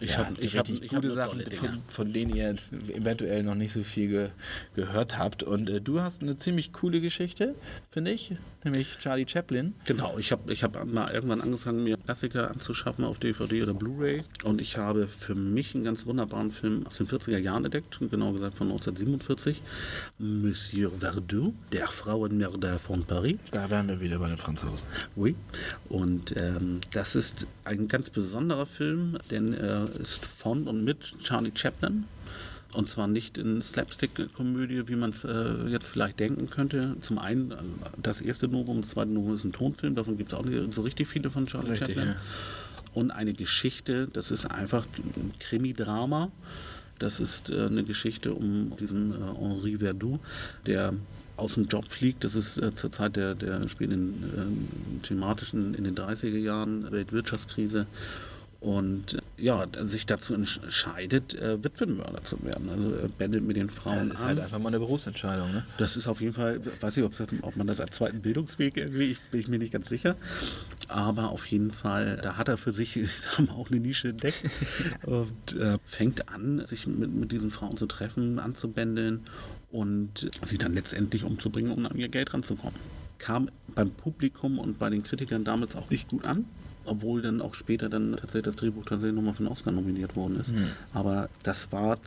[0.00, 2.54] ich ja, habe ich hab, ich gute Sachen, von, von, denen ihr
[2.94, 4.28] eventuell noch nicht so viel ge,
[4.74, 5.42] gehört habt.
[5.42, 7.54] Und äh, du hast eine ziemlich coole Geschichte,
[7.90, 8.32] finde ich,
[8.64, 9.74] nämlich Charlie Chaplin.
[9.84, 14.24] Genau, ich habe ich hab mal irgendwann angefangen, mir Klassiker anzuschaffen auf DVD oder Blu-ray.
[14.44, 18.32] Und ich habe für mich einen ganz wunderbaren Film aus den 40er Jahren entdeckt, genau
[18.32, 19.62] gesagt von 1947.
[20.18, 23.38] Monsieur Verdoux, der Frauenmörder von Paris.
[23.50, 24.78] Da wären wir wieder bei den Franzosen.
[25.16, 25.34] Oui.
[25.88, 31.52] Und ähm, das ist ein ganz besonderer Film, denn er ist von und mit Charlie
[31.54, 32.04] Chaplin.
[32.72, 36.96] Und zwar nicht in Slapstick-Komödie, wie man es äh, jetzt vielleicht denken könnte.
[37.00, 37.56] Zum einen äh,
[38.00, 40.82] das erste Novum, das zweite Novum ist ein Tonfilm, davon gibt es auch nicht so
[40.82, 42.08] richtig viele von Charlie richtig, Chaplin.
[42.10, 42.16] Ja.
[42.94, 46.30] und eine Geschichte, das ist einfach ein Krimi-Drama.
[47.00, 50.20] Das ist äh, eine Geschichte um diesen äh, Henri Verdoux,
[50.66, 50.92] der
[51.36, 52.22] aus dem Job fliegt.
[52.22, 56.90] Das ist äh, zur Zeit der, der spielt in äh, thematischen in den 30er Jahren
[56.92, 57.86] Weltwirtschaftskrise
[58.60, 62.68] und ja, sich dazu entscheidet, äh, Witwenmörder zu werden.
[62.68, 63.96] Also er bändet mit den Frauen.
[63.96, 65.50] Ja, das ist halt einfach mal eine Berufsentscheidung.
[65.52, 65.64] Ne?
[65.78, 69.20] Das ist auf jeden Fall, weiß ich, ob man das als zweiten Bildungsweg irgendwie, ich,
[69.30, 70.16] bin ich mir nicht ganz sicher.
[70.88, 74.08] Aber auf jeden Fall, da hat er für sich, ich sag mal, auch eine Nische
[74.08, 74.44] entdeckt
[75.02, 79.24] und äh, fängt an, sich mit, mit diesen Frauen zu treffen, anzubändeln
[79.70, 82.78] und sie dann letztendlich umzubringen, um an ihr Geld ranzukommen.
[83.18, 86.46] Kam beim Publikum und bei den Kritikern damals auch nicht gut an
[86.90, 90.40] obwohl dann auch später dann tatsächlich das Drehbuch tatsächlich nochmal für den Oscar nominiert worden
[90.40, 90.52] ist.
[90.52, 90.72] Mhm.
[90.92, 91.98] Aber das war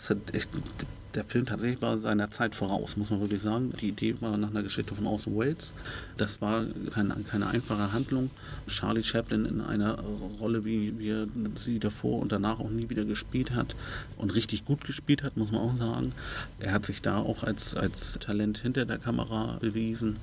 [1.15, 3.71] der Film tatsächlich war seiner Zeit voraus, muss man wirklich sagen.
[3.79, 5.73] Die Idee war nach einer Geschichte von Orson Welles.
[6.17, 8.29] Das war keine, keine einfache Handlung.
[8.67, 9.99] Charlie Chaplin in einer
[10.39, 11.27] Rolle, wie, er
[11.57, 13.75] sie davor und danach auch nie wieder gespielt hat
[14.17, 16.11] und richtig gut gespielt hat, muss man auch sagen.
[16.59, 20.17] Er hat sich da auch als, als Talent hinter der Kamera bewiesen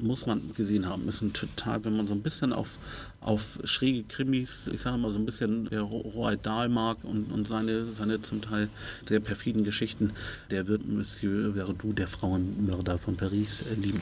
[0.00, 1.08] muss man gesehen haben.
[1.08, 2.68] Ist ein total, wenn man so ein bisschen auf,
[3.20, 7.48] auf schräge Krimis, ich sage mal so ein bisschen der Roald Dahl mag und, und
[7.48, 8.68] seine, seine zum Teil
[9.06, 10.12] sehr perfiden Geschichten,
[10.50, 14.00] der wird Monsieur Verdoux, der Frauenmörder von Paris, äh, lieben.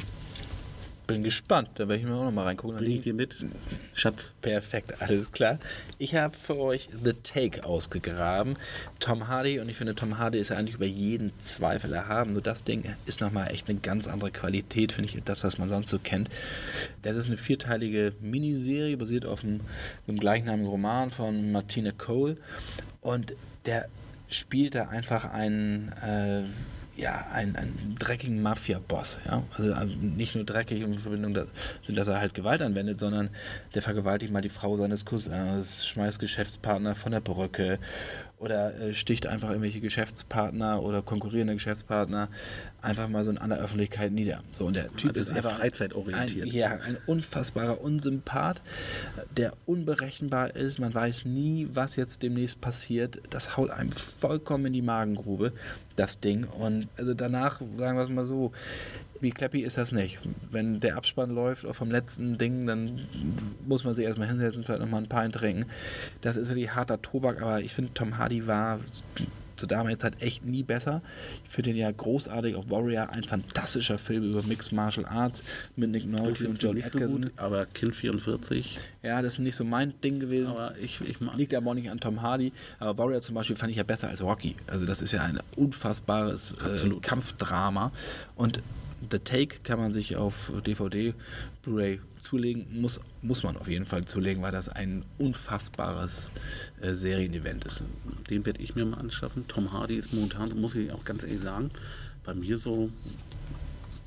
[1.07, 2.79] Bin gespannt, da werde ich mir auch noch mal reingucken.
[2.79, 3.47] Bring ich dir mit,
[3.95, 4.35] Schatz.
[4.43, 5.61] Perfekt, alles klar.
[5.99, 8.55] Ich habe für euch The Take ausgegraben.
[8.99, 12.33] Tom Hardy und ich finde, Tom Hardy ist ja eigentlich über jeden Zweifel erhaben.
[12.33, 15.69] Nur das Ding ist nochmal echt eine ganz andere Qualität, finde ich, das, was man
[15.69, 16.29] sonst so kennt.
[17.03, 19.61] Das ist eine vierteilige Miniserie, basiert auf einem,
[20.09, 22.37] einem gleichnamigen Roman von Martina Cole.
[23.01, 23.33] Und
[23.65, 23.89] der
[24.29, 25.93] spielt da einfach einen...
[26.03, 26.43] Äh,
[26.97, 29.19] ja, einen, einen dreckigen Mafia-Boss.
[29.27, 29.43] Ja?
[29.57, 31.47] Also, also, nicht nur dreckig in Verbindung da,
[31.83, 33.31] sind, dass er halt Gewalt anwendet, sondern
[33.75, 37.79] der vergewaltigt mal die Frau seines Cousins, schmeißt Geschäftspartner von der Brücke
[38.39, 42.28] oder äh, sticht einfach irgendwelche Geschäftspartner oder konkurrierende Geschäftspartner
[42.82, 44.43] einfach mal so in aller Öffentlichkeit nieder.
[44.51, 46.47] So, und der Typ also ist einfach freizeitorientiert.
[46.47, 48.61] Ein, ja, ein unfassbarer Unsympath,
[49.37, 50.78] der unberechenbar ist.
[50.78, 53.20] Man weiß nie, was jetzt demnächst passiert.
[53.30, 55.53] Das haut einem vollkommen in die Magengrube,
[55.97, 56.45] das Ding.
[56.45, 58.53] Und also danach, sagen wir es mal so,
[59.21, 60.19] wie Clappy ist das nicht.
[60.51, 63.07] Wenn der Abspann läuft vom letzten Ding, dann
[63.67, 65.67] muss man sich erstmal hinsetzen, vielleicht nochmal ein paar trinken.
[66.21, 68.81] Das ist wirklich harter Tobak, aber ich finde, Tom Hardy war
[69.57, 71.03] zur damaligen Zeit echt nie besser.
[71.45, 75.43] Ich finde ihn ja großartig auf Warrior, ein fantastischer Film über Mixed Martial Arts
[75.77, 77.23] mit Nick Nolte und John Atkinson.
[77.25, 78.77] So aber Kind 44.
[79.03, 80.49] Ja, das ist nicht so mein Ding gewesen.
[80.49, 81.37] Aber ich, ich mag.
[81.37, 82.53] Liegt aber auch nicht an Tom Hardy.
[82.79, 84.57] Aber Warrior zum Beispiel fand ich ja besser als Rocky.
[84.67, 87.93] Also das ist ja ein unfassbares äh, Kampfdrama.
[88.37, 88.61] Und
[89.11, 91.15] The Take kann man sich auf DVD,
[91.63, 96.31] Blu-ray zulegen, muss, muss man auf jeden Fall zulegen, weil das ein unfassbares
[96.81, 97.83] äh, Serienevent ist.
[98.31, 99.47] Den werde ich mir mal anschaffen.
[99.49, 101.71] Tom Hardy ist momentan, muss ich auch ganz ehrlich sagen,
[102.25, 102.91] bei mir so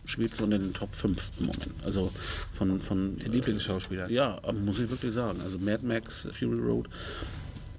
[0.06, 1.74] schwebt so in den Top 5 im Moment.
[1.84, 2.12] Also
[2.54, 4.10] von, von der Lieblingsschauspieler.
[4.10, 5.40] Äh, ja, muss ich wirklich sagen.
[5.42, 6.90] Also Mad Max, Fury Road,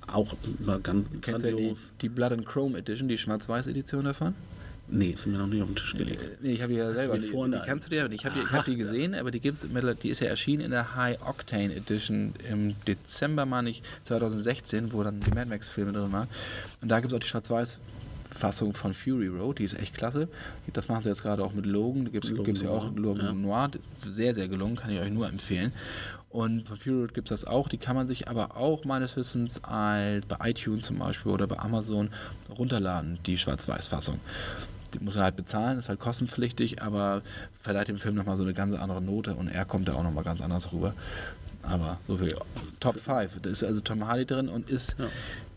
[0.07, 0.35] auch
[0.83, 4.35] ganz Kennst du die, die Blood and Chrome Edition, die Schwarz-Weiß-Edition davon?
[4.93, 6.43] Nee, ist mir noch nicht auf den Tisch gelegt.
[6.43, 7.18] Nee, ich habe die ja selber.
[7.18, 9.66] Die, die, kannst du dir, ich habe die, hab die gesehen, aber die gibt's,
[10.03, 15.03] die ist ja erschienen in der High Octane Edition im Dezember, meine ich, 2016, wo
[15.03, 16.28] dann die Mad Max Filme drin waren.
[16.82, 17.78] Und da gibt es auch die Schwarz-Weiß
[18.30, 20.28] Fassung von Fury Road, die ist echt klasse.
[20.72, 23.32] Das machen sie jetzt gerade auch mit Logan, da gibt es ja auch Logan ja.
[23.32, 23.70] Noir,
[24.11, 25.72] sehr, sehr gelungen, kann ich euch nur empfehlen.
[26.30, 29.16] Und von Fury Road gibt es das auch, die kann man sich aber auch meines
[29.16, 32.11] Wissens als bei iTunes zum Beispiel oder bei Amazon
[32.57, 34.20] runterladen, die Schwarz-Weiß-Fassung
[34.95, 37.22] die muss er halt bezahlen, ist halt kostenpflichtig, aber
[37.61, 40.24] verleiht dem Film nochmal so eine ganz andere Note und er kommt da auch nochmal
[40.24, 40.95] ganz anders rüber.
[41.62, 42.36] Aber so viel.
[42.80, 43.41] Top 5.
[43.43, 45.07] Da ist also Tom Hardy drin und ist ja.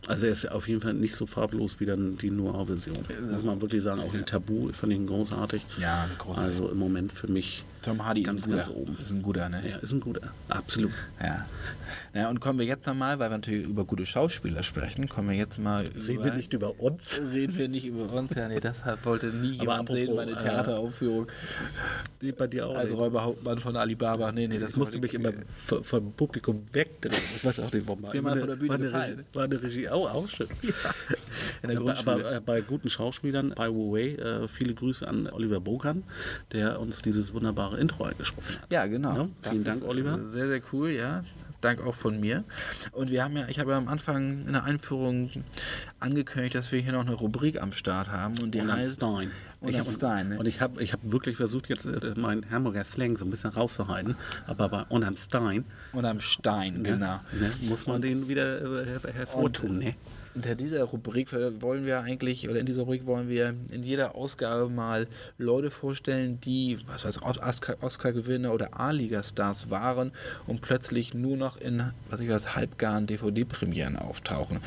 [0.08, 2.97] Also er ist auf jeden Fall nicht so farblos wie dann die Noir-Version.
[3.32, 5.62] Muss man wirklich sagen, auch die Tabu fand ich ihn großartig.
[5.80, 6.43] Ja, großartig.
[6.43, 8.64] Also im Moment für mich Tom Hardy ganz, ist ein guter.
[8.64, 8.97] Ganz oben.
[9.04, 9.62] Ist ein guter, ne?
[9.70, 10.34] Ja, ist ein guter.
[10.47, 10.91] Absolut.
[11.22, 11.45] Ja.
[12.14, 15.36] Naja, und kommen wir jetzt nochmal, weil wir natürlich über gute Schauspieler sprechen, kommen wir
[15.36, 17.22] jetzt mal Reden über, wir nicht über uns?
[17.32, 21.28] Reden wir nicht über uns, ja, nee, deshalb wollte nie jemand sehen, meine äh, Theateraufführung.
[22.22, 22.78] Die bei dir auch.
[22.78, 24.32] Als Räuberhauptmann von Alibaba.
[24.32, 25.32] Nee, nee, das musste mich immer
[25.68, 27.22] vom Publikum wegdrehen.
[27.36, 28.06] Ich weiß auch nicht, warum.
[28.12, 29.26] Wir mal von der Bühne war gefallen.
[29.34, 30.47] War eine Regie auch, auch schön.
[30.61, 31.95] Ja.
[31.99, 36.03] aber äh, bei guten Schauspielern, the way, äh, viele Grüße an Oliver Bogan,
[36.51, 38.71] der uns dieses wunderbare Intro eingesprochen hat.
[38.71, 39.15] Ja, genau.
[39.15, 40.17] Ja, vielen Dank, Oliver.
[40.19, 41.23] Sehr, sehr cool, ja.
[41.64, 42.43] Dank auch von mir.
[42.91, 45.30] Und wir haben ja, ich habe ja am Anfang in der Einführung
[45.99, 49.32] angekündigt, dass wir hier noch eine Rubrik am Start haben und die Roland heißt Stein.
[49.61, 50.39] Und ich am hab, Stein, ne?
[50.39, 53.51] Und ich habe ich hab wirklich versucht, jetzt äh, meinen Hamburger Slang so ein bisschen
[53.51, 54.16] rauszuhalten.
[54.45, 57.22] Aber bei Und am Stein Und am Stein, genau.
[57.32, 59.80] ne, muss man den wieder äh, her hervortun.
[59.80, 59.95] Ne?
[60.36, 61.31] Unter dieser Rubrik
[61.61, 65.07] wollen wir eigentlich, oder in dieser Rubrik wollen wir in jeder Ausgabe mal
[65.38, 70.11] Leute vorstellen, die, was weiß ich, Oscar-Gewinner oder A-Liga-Stars waren
[70.47, 74.59] und plötzlich nur noch in, was ich weiß, halbgaren DVD-Premieren auftauchen.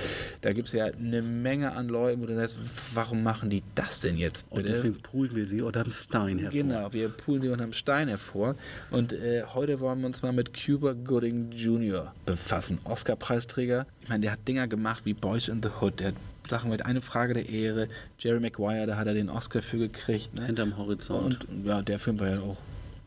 [0.42, 2.56] Da gibt es ja eine Menge an Leuten, wo du sagst,
[2.94, 4.60] warum machen die das denn jetzt bitte?
[4.60, 6.62] Und deswegen poolen wir sie unterm Stein hervor.
[6.62, 8.54] Genau, wir poolen sie unterm Stein hervor.
[8.90, 12.12] Und äh, heute wollen wir uns mal mit Cuba Gooding Jr.
[12.24, 12.78] befassen.
[12.84, 13.86] Oscar-Preisträger.
[14.06, 15.98] Ich meine, der hat Dinger gemacht wie Boys in the Hood.
[15.98, 16.14] Der hat
[16.48, 17.88] Sachen mit Eine Frage der Ehre.
[18.20, 20.32] Jerry Maguire, da hat er den Oscar für gekriegt.
[20.32, 20.46] Ne?
[20.46, 21.44] Hinterm Horizont.
[21.48, 22.56] Und ja, der Film war ja auch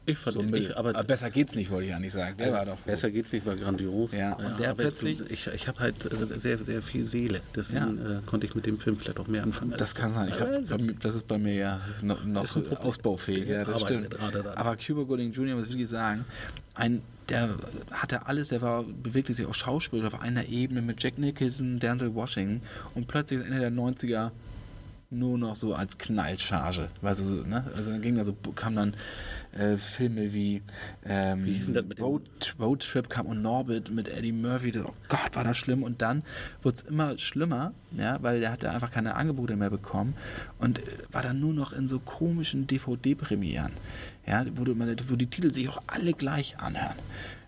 [0.06, 2.36] ich fand so ich, aber, aber, besser geht's nicht, wollte ich ja nicht sagen.
[2.36, 4.12] Der also war doch besser geht's nicht, war grandios.
[4.12, 5.22] Ja, und der plötzlich.
[5.30, 5.96] Ich, ich habe halt
[6.38, 7.40] sehr, sehr viel Seele.
[7.56, 8.18] Deswegen ja.
[8.18, 9.76] äh, konnte ich mit dem Film vielleicht auch mehr anfangen.
[9.78, 10.28] Das kann sein.
[10.28, 13.48] Ich hab, das ist bei mir ja noch, noch ausbaufähig.
[13.48, 14.18] Ja, das stimmt.
[14.20, 15.56] Aber Cuba Gooding Jr.
[15.56, 16.26] muss ich sagen,
[16.74, 17.56] ein der
[17.92, 22.14] hatte alles, der war, bewegte sich auch Schauspieler auf einer Ebene mit Jack Nicholson, Denzel
[22.16, 22.62] Washington
[22.96, 24.32] und plötzlich Ende der 90er
[25.12, 26.90] nur noch so als Knallcharge.
[27.02, 27.66] Weißt du, so, ne?
[27.76, 28.96] Also dann ging da so, kam dann
[29.54, 30.62] äh, Filme wie,
[31.04, 31.60] ähm, wie
[32.00, 34.72] Road, Road Trip kam und Norbit mit Eddie Murphy.
[34.72, 35.82] Das, oh Gott, war das schlimm.
[35.82, 36.24] Und dann
[36.62, 40.14] wurde es immer schlimmer, ja, weil der hatte einfach keine Angebote mehr bekommen
[40.60, 43.72] und äh, war dann nur noch in so komischen DVD-Premieren,
[44.30, 46.96] ja, wo, du, wo die Titel sich auch alle gleich anhören.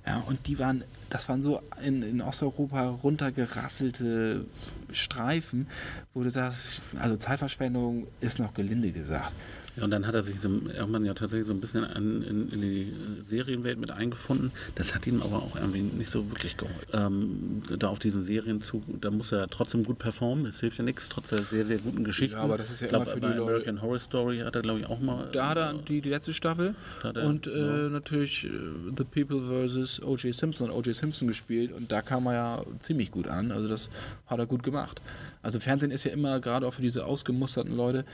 [0.06, 4.46] Ja, und die waren, das waren so in, in Osteuropa runtergerasselte
[4.92, 5.68] Streifen,
[6.14, 9.34] wo du sagst, also Zeitverschwendung ist noch gelinde gesagt.
[9.78, 12.50] Ja, und dann hat er sich so, irgendwann ja tatsächlich so ein bisschen an, in,
[12.50, 12.94] in, die
[13.24, 14.52] Serienwelt mit eingefunden.
[14.76, 16.82] Das hat ihm aber auch irgendwie nicht so wirklich geholfen.
[16.92, 20.44] Ähm, da auf diesen Serienzug, da muss er trotzdem gut performen.
[20.44, 22.36] Das hilft ja nichts, trotz der sehr, sehr guten Geschichten.
[22.36, 23.42] Ja, aber das ist ja ich glaub, immer für die Leute.
[23.42, 25.30] American Horror Story hat er, glaube ich, auch mal.
[25.32, 26.76] Da hat er die, die letzte Staffel.
[27.04, 27.90] Er, und äh, ja.
[27.90, 28.50] natürlich äh,
[28.98, 29.91] The People vs.
[30.00, 30.34] O.J.
[30.34, 30.96] Simpson, O.J.
[30.96, 31.72] Simpson gespielt.
[31.72, 33.52] Und da kam er ja ziemlich gut an.
[33.52, 33.90] Also das
[34.28, 35.02] hat er gut gemacht.
[35.42, 38.06] Also Fernsehen ist ja immer, gerade auch für diese ausgemusterten Leute,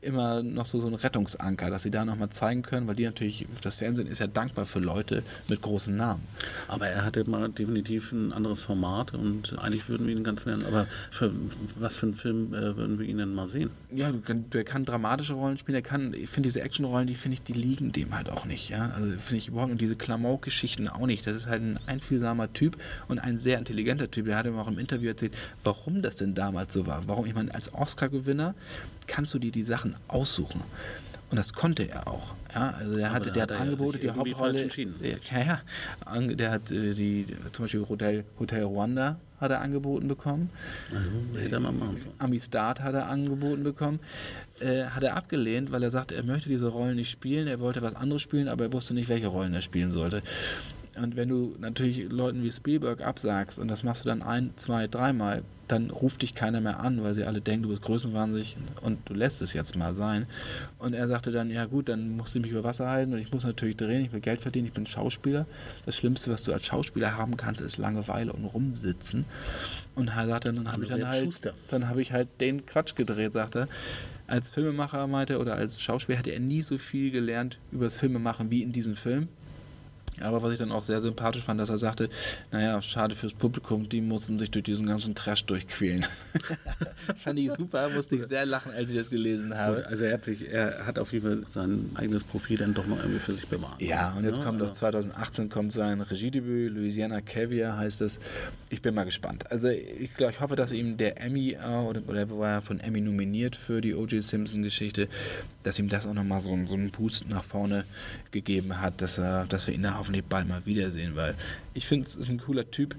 [0.00, 3.46] immer noch so, so ein Rettungsanker, dass sie da nochmal zeigen können, weil die natürlich,
[3.62, 6.22] das Fernsehen ist ja dankbar für Leute mit großen Namen.
[6.68, 10.66] Aber er hatte mal definitiv ein anderes Format und eigentlich würden wir ihn ganz gerne,
[10.66, 11.32] aber für
[11.76, 13.70] was für einen Film äh, würden wir ihn denn mal sehen?
[13.92, 17.42] Ja, der kann dramatische Rollen spielen, er kann, ich finde diese Actionrollen, die finde ich,
[17.42, 21.06] die liegen dem halt auch nicht, ja, also finde ich überhaupt und diese Klamauk-Geschichten auch
[21.06, 22.76] nicht, das ist halt ein einfühlsamer Typ
[23.08, 25.34] und ein sehr intelligenter Typ, der hat ihm auch im Interview erzählt,
[25.64, 28.54] warum das denn damals so war, warum, ich meine, als Oscar-Gewinner
[29.08, 30.62] kannst du dir die Sachen aussuchen.
[31.30, 32.34] Und das konnte er auch.
[32.54, 34.68] Ja, also der, hatte, der hat, hat Angebote, die Hauptrolle.
[35.02, 35.60] Ja, ja.
[36.34, 40.50] Der hat äh, die, zum Beispiel Hotel, Hotel Rwanda hat er angeboten bekommen.
[40.92, 42.14] Also, hätte man machen sollen.
[42.18, 44.00] Amistad hat er angeboten bekommen.
[44.60, 47.46] Äh, hat er abgelehnt, weil er sagte, er möchte diese Rollen nicht spielen.
[47.46, 50.22] Er wollte was anderes spielen, aber er wusste nicht, welche Rollen er spielen sollte.
[50.96, 54.88] Und wenn du natürlich Leuten wie Spielberg absagst und das machst du dann ein, zwei,
[54.88, 58.98] dreimal, dann ruft dich keiner mehr an, weil sie alle denken, du bist größenwahnsinnig und
[59.08, 60.26] du lässt es jetzt mal sein.
[60.78, 63.32] Und er sagte dann, ja gut, dann musst du mich über Wasser halten und ich
[63.32, 65.46] muss natürlich drehen, ich will Geld verdienen, ich bin Schauspieler.
[65.86, 69.24] Das Schlimmste, was du als Schauspieler haben kannst, ist Langeweile und rumsitzen.
[69.94, 73.32] Und er sagte, dann habe ich dann halt, dann habe ich halt den Quatsch gedreht,
[73.32, 73.68] sagte er.
[74.26, 78.50] Als Filmemacher meinte oder als Schauspieler hätte er nie so viel gelernt über das Filmemachen
[78.50, 79.28] wie in diesem Film.
[80.22, 82.08] Aber was ich dann auch sehr sympathisch fand, dass er sagte,
[82.50, 86.06] naja, schade fürs Publikum, die mussten sich durch diesen ganzen Trash durchquälen.
[87.16, 89.86] fand ich super, musste ich sehr lachen, als ich das gelesen habe.
[89.86, 92.98] Also er hat sich, er hat auf jeden Fall sein eigenes Profil dann doch noch
[92.98, 93.80] irgendwie für sich bewahrt.
[93.80, 94.72] Ja, und jetzt ja, kommt also.
[94.72, 98.18] 2018 kommt sein Regiedebüt, Louisiana Caviar heißt es.
[98.70, 99.50] Ich bin mal gespannt.
[99.50, 102.80] Also ich, glaub, ich hoffe, dass ihm der Emmy, äh, oder, oder war er von
[102.80, 104.22] Emmy nominiert für die O.J.
[104.22, 105.08] Simpson-Geschichte,
[105.62, 107.84] dass ihm das auch nochmal so, so einen Boost nach vorne
[108.30, 111.34] gegeben hat, dass, er, dass wir ihn da hoffentlich bald mal wiedersehen, weil
[111.74, 112.96] ich finde, es ist ein cooler Typ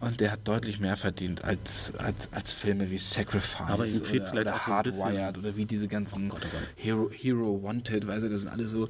[0.00, 4.22] und der hat deutlich mehr verdient als, als, als Filme wie Sacrifice Aber ihm fehlt
[4.22, 6.62] oder, vielleicht oder auch Hardwired oder wie diese ganzen oh Gott, oh Gott.
[6.76, 8.88] Hero, Hero Wanted, weißt du, das sind alle so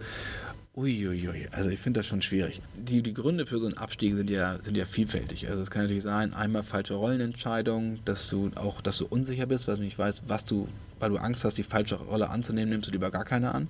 [0.77, 2.61] Uiuiui, also ich finde das schon schwierig.
[2.77, 5.49] Die, die Gründe für so einen Abstieg sind ja, sind ja vielfältig.
[5.49, 9.68] Also es kann natürlich sein, einmal falsche Rollenentscheidung, dass du auch, dass du unsicher bist,
[9.68, 10.68] weil du nicht weißt, was du,
[10.99, 13.68] weil du Angst hast, die falsche Rolle anzunehmen, nimmst du lieber gar keine an.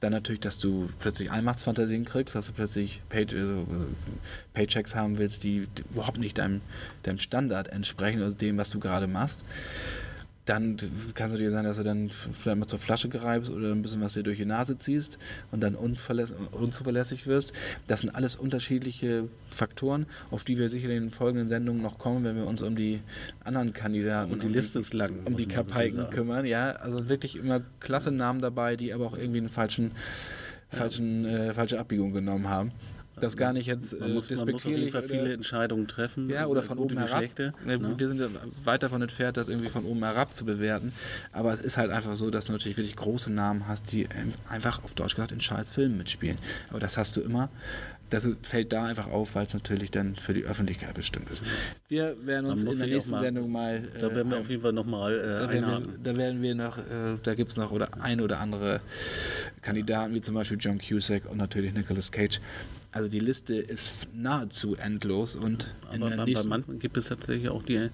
[0.00, 3.66] Dann natürlich, dass du plötzlich Allmachtsfantasien kriegst, dass du plötzlich Pay also
[4.54, 6.62] Paychecks haben willst, die überhaupt nicht deinem,
[7.02, 9.44] deinem Standard entsprechen, also dem, was du gerade machst
[10.50, 10.76] dann
[11.14, 14.00] kann es dir sein, dass du dann vielleicht mal zur Flasche greifst oder ein bisschen
[14.00, 15.16] was dir durch die Nase ziehst
[15.52, 17.52] und dann unzuverlässig wirst.
[17.86, 22.24] Das sind alles unterschiedliche Faktoren, auf die wir sicherlich in den folgenden Sendungen noch kommen,
[22.24, 23.00] wenn wir uns um die
[23.44, 26.44] anderen Kandidaten und die Liste ist lang, um die Kapaiken kümmern.
[26.44, 29.92] Ja, also wirklich immer klasse Namen dabei, die aber auch irgendwie einen falschen,
[30.68, 32.72] falschen, äh, falsche Abbiegung genommen haben
[33.20, 36.28] das gar nicht jetzt man muss, man muss auf jeden Fall viele Entscheidungen treffen.
[36.28, 37.18] Ja, oder von oben herab.
[37.18, 37.98] Schlechte, ne?
[37.98, 38.22] Wir sind
[38.64, 40.92] weit davon entfernt, das irgendwie von oben herab zu bewerten.
[41.32, 44.08] Aber es ist halt einfach so, dass du natürlich wirklich große Namen hast, die
[44.48, 46.38] einfach auf Deutsch gesagt in scheiß Filmen mitspielen.
[46.70, 47.50] Aber das hast du immer.
[48.10, 51.42] Das fällt da einfach auf, weil es natürlich dann für die Öffentlichkeit bestimmt ist.
[51.88, 53.88] Wir werden uns in der nächsten mal, Sendung mal.
[54.00, 55.14] Da werden wir äh, auf jeden Fall nochmal.
[55.14, 56.82] Äh, da, werden wir, da werden wir noch, äh,
[57.22, 58.80] da gibt es noch oder ein oder andere
[59.62, 62.40] Kandidaten, wie zum Beispiel John Cusack und natürlich Nicolas Cage,
[62.92, 67.62] also die Liste ist nahezu endlos und aber bei, bei manchen gibt es tatsächlich auch
[67.62, 67.88] die,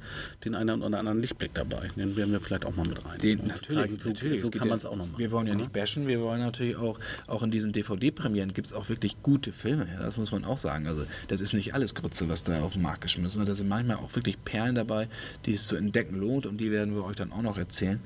[0.45, 1.89] den einen oder anderen Lichtblick dabei.
[1.97, 3.19] Den werden wir vielleicht auch mal mit rein.
[3.19, 5.19] Den, um natürlich, zeigen, so, natürlich, so kann man es auch noch machen.
[5.19, 8.73] Wir wollen ja nicht bashen, wir wollen natürlich auch, auch in diesen DVD-Premieren gibt es
[8.73, 9.87] auch wirklich gute Filme.
[9.99, 10.87] Das muss man auch sagen.
[10.87, 13.49] Also das ist nicht alles Grütze, was da auf den Markt geschmissen wird.
[13.51, 15.09] Da sind manchmal auch wirklich Perlen dabei,
[15.45, 18.01] die es zu entdecken lohnt und die werden wir euch dann auch noch erzählen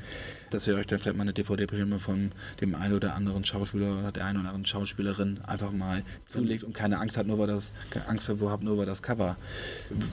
[0.50, 4.12] dass ihr euch dann vielleicht mal eine DVD-Premiere von dem einen oder anderen Schauspieler oder
[4.12, 7.72] der einen oder anderen Schauspielerin einfach mal zulegt und keine Angst hat, nur weil das
[8.06, 9.36] Angst davor habt, nur weil das Cover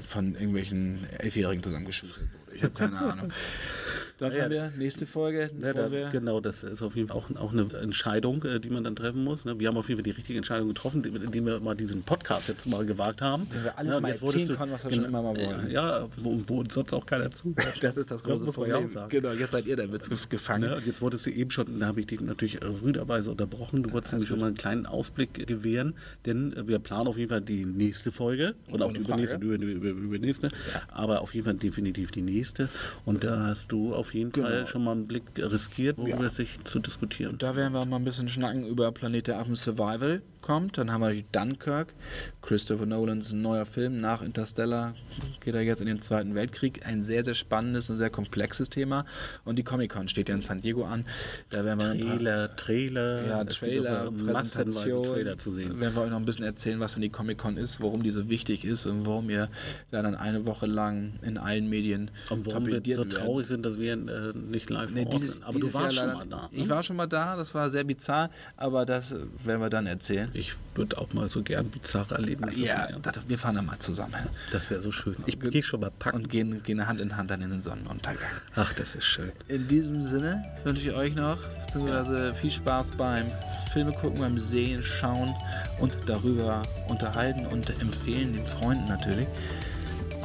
[0.07, 2.55] von irgendwelchen Elfjährigen zusammengeschustert wurde.
[2.55, 3.33] Ich habe keine Ahnung.
[4.17, 4.73] Das ja, haben wir.
[4.75, 5.51] Nächste Folge.
[5.61, 8.83] Ja, da, genau, das ist auf jeden Fall auch, auch eine Entscheidung, äh, die man
[8.83, 9.45] dann treffen muss.
[9.45, 9.59] Ne?
[9.59, 12.65] Wir haben auf jeden Fall die richtige Entscheidung getroffen, indem wir mal diesen Podcast jetzt
[12.67, 13.47] mal gewagt haben.
[13.51, 15.69] Wenn wir alles ja, mal erzählen können, was wir schon immer mal wollen.
[15.69, 17.77] Ja, wo, wo uns sonst auch keiner zuhört.
[17.81, 18.89] das ist das große ja, Problem.
[19.09, 20.71] Genau, jetzt seid ihr damit gefangen.
[20.71, 23.83] Ja, jetzt wurdest du eben schon, da habe ich dich natürlich rüderweise unterbrochen.
[23.83, 25.93] Du wolltest nämlich schon mal einen kleinen Ausblick gewähren,
[26.25, 29.89] denn wir planen auf jeden Fall die nächste Folge und auch die übernächste, über, über,
[29.89, 30.49] übernächste,
[30.87, 32.69] aber auf jeden Fall definitiv die nächste.
[33.05, 34.47] Und da hast du auf auf jeden genau.
[34.47, 36.29] Fall schon mal einen Blick riskiert, worüber ja.
[36.29, 37.37] sich zu diskutieren.
[37.37, 40.77] Da werden wir mal ein bisschen schnacken über Planet der Affen Survival kommt.
[40.77, 41.93] Dann haben wir Dunkirk,
[42.41, 44.95] Christopher Nolans neuer Film nach Interstellar.
[45.41, 46.85] Geht er jetzt in den Zweiten Weltkrieg.
[46.85, 49.05] Ein sehr, sehr spannendes und sehr komplexes Thema.
[49.43, 51.05] Und die Comic-Con steht ja in San Diego an.
[51.49, 55.05] Da werden wir Trailer, paar, Trailer, ja, Trailer, Präsentation.
[55.05, 55.79] Trailer zu sehen.
[55.81, 58.29] Werden wir euch noch ein bisschen erzählen, was denn die Comic-Con ist, warum die so
[58.29, 59.49] wichtig ist und warum ihr
[59.91, 63.77] da dann eine Woche lang in allen Medien Und warum wir so traurig sind, dass
[63.77, 65.45] wir äh, nicht live nee, dieses, sind.
[65.45, 66.43] Aber du warst schon mal da.
[66.43, 66.49] Ne?
[66.53, 70.29] Ich war schon mal da, das war sehr bizarr, aber das werden wir dann erzählen.
[70.37, 74.13] Ich würde auch mal so gern bizarre Erlebnisse Ja, das, wir fahren dann mal zusammen.
[74.51, 75.15] Das wäre so schön.
[75.25, 76.17] Ich gehe schon mal packen.
[76.17, 78.29] Und gehen, gehen Hand in Hand dann in den Sonnenuntergang.
[78.55, 79.31] Ach, das ist schön.
[79.47, 83.25] In diesem Sinne wünsche ich euch noch beziehungsweise viel Spaß beim
[83.73, 85.33] Filme gucken, beim Sehen, Schauen
[85.79, 89.27] und darüber unterhalten und empfehlen den Freunden natürlich.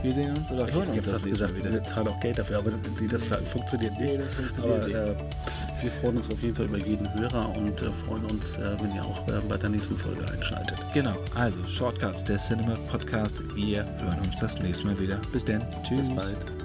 [0.02, 1.72] Wir sehen uns oder hören uns das gesagt, wieder.
[1.72, 4.12] Wir zahlen auch Geld dafür, aber das funktioniert nicht.
[4.12, 4.96] Nee, das funktioniert aber, nicht.
[4.96, 8.76] Äh, wir freuen uns auf jeden Fall über jeden Hörer und äh, freuen uns, äh,
[8.80, 10.78] wenn ihr auch äh, bei der nächsten Folge einschaltet.
[10.94, 13.42] Genau, also Shortcuts, der Cinema Podcast.
[13.54, 15.20] Wir hören uns das nächste Mal wieder.
[15.32, 15.64] Bis dann.
[15.84, 16.06] Tschüss.
[16.06, 16.61] Bis bald.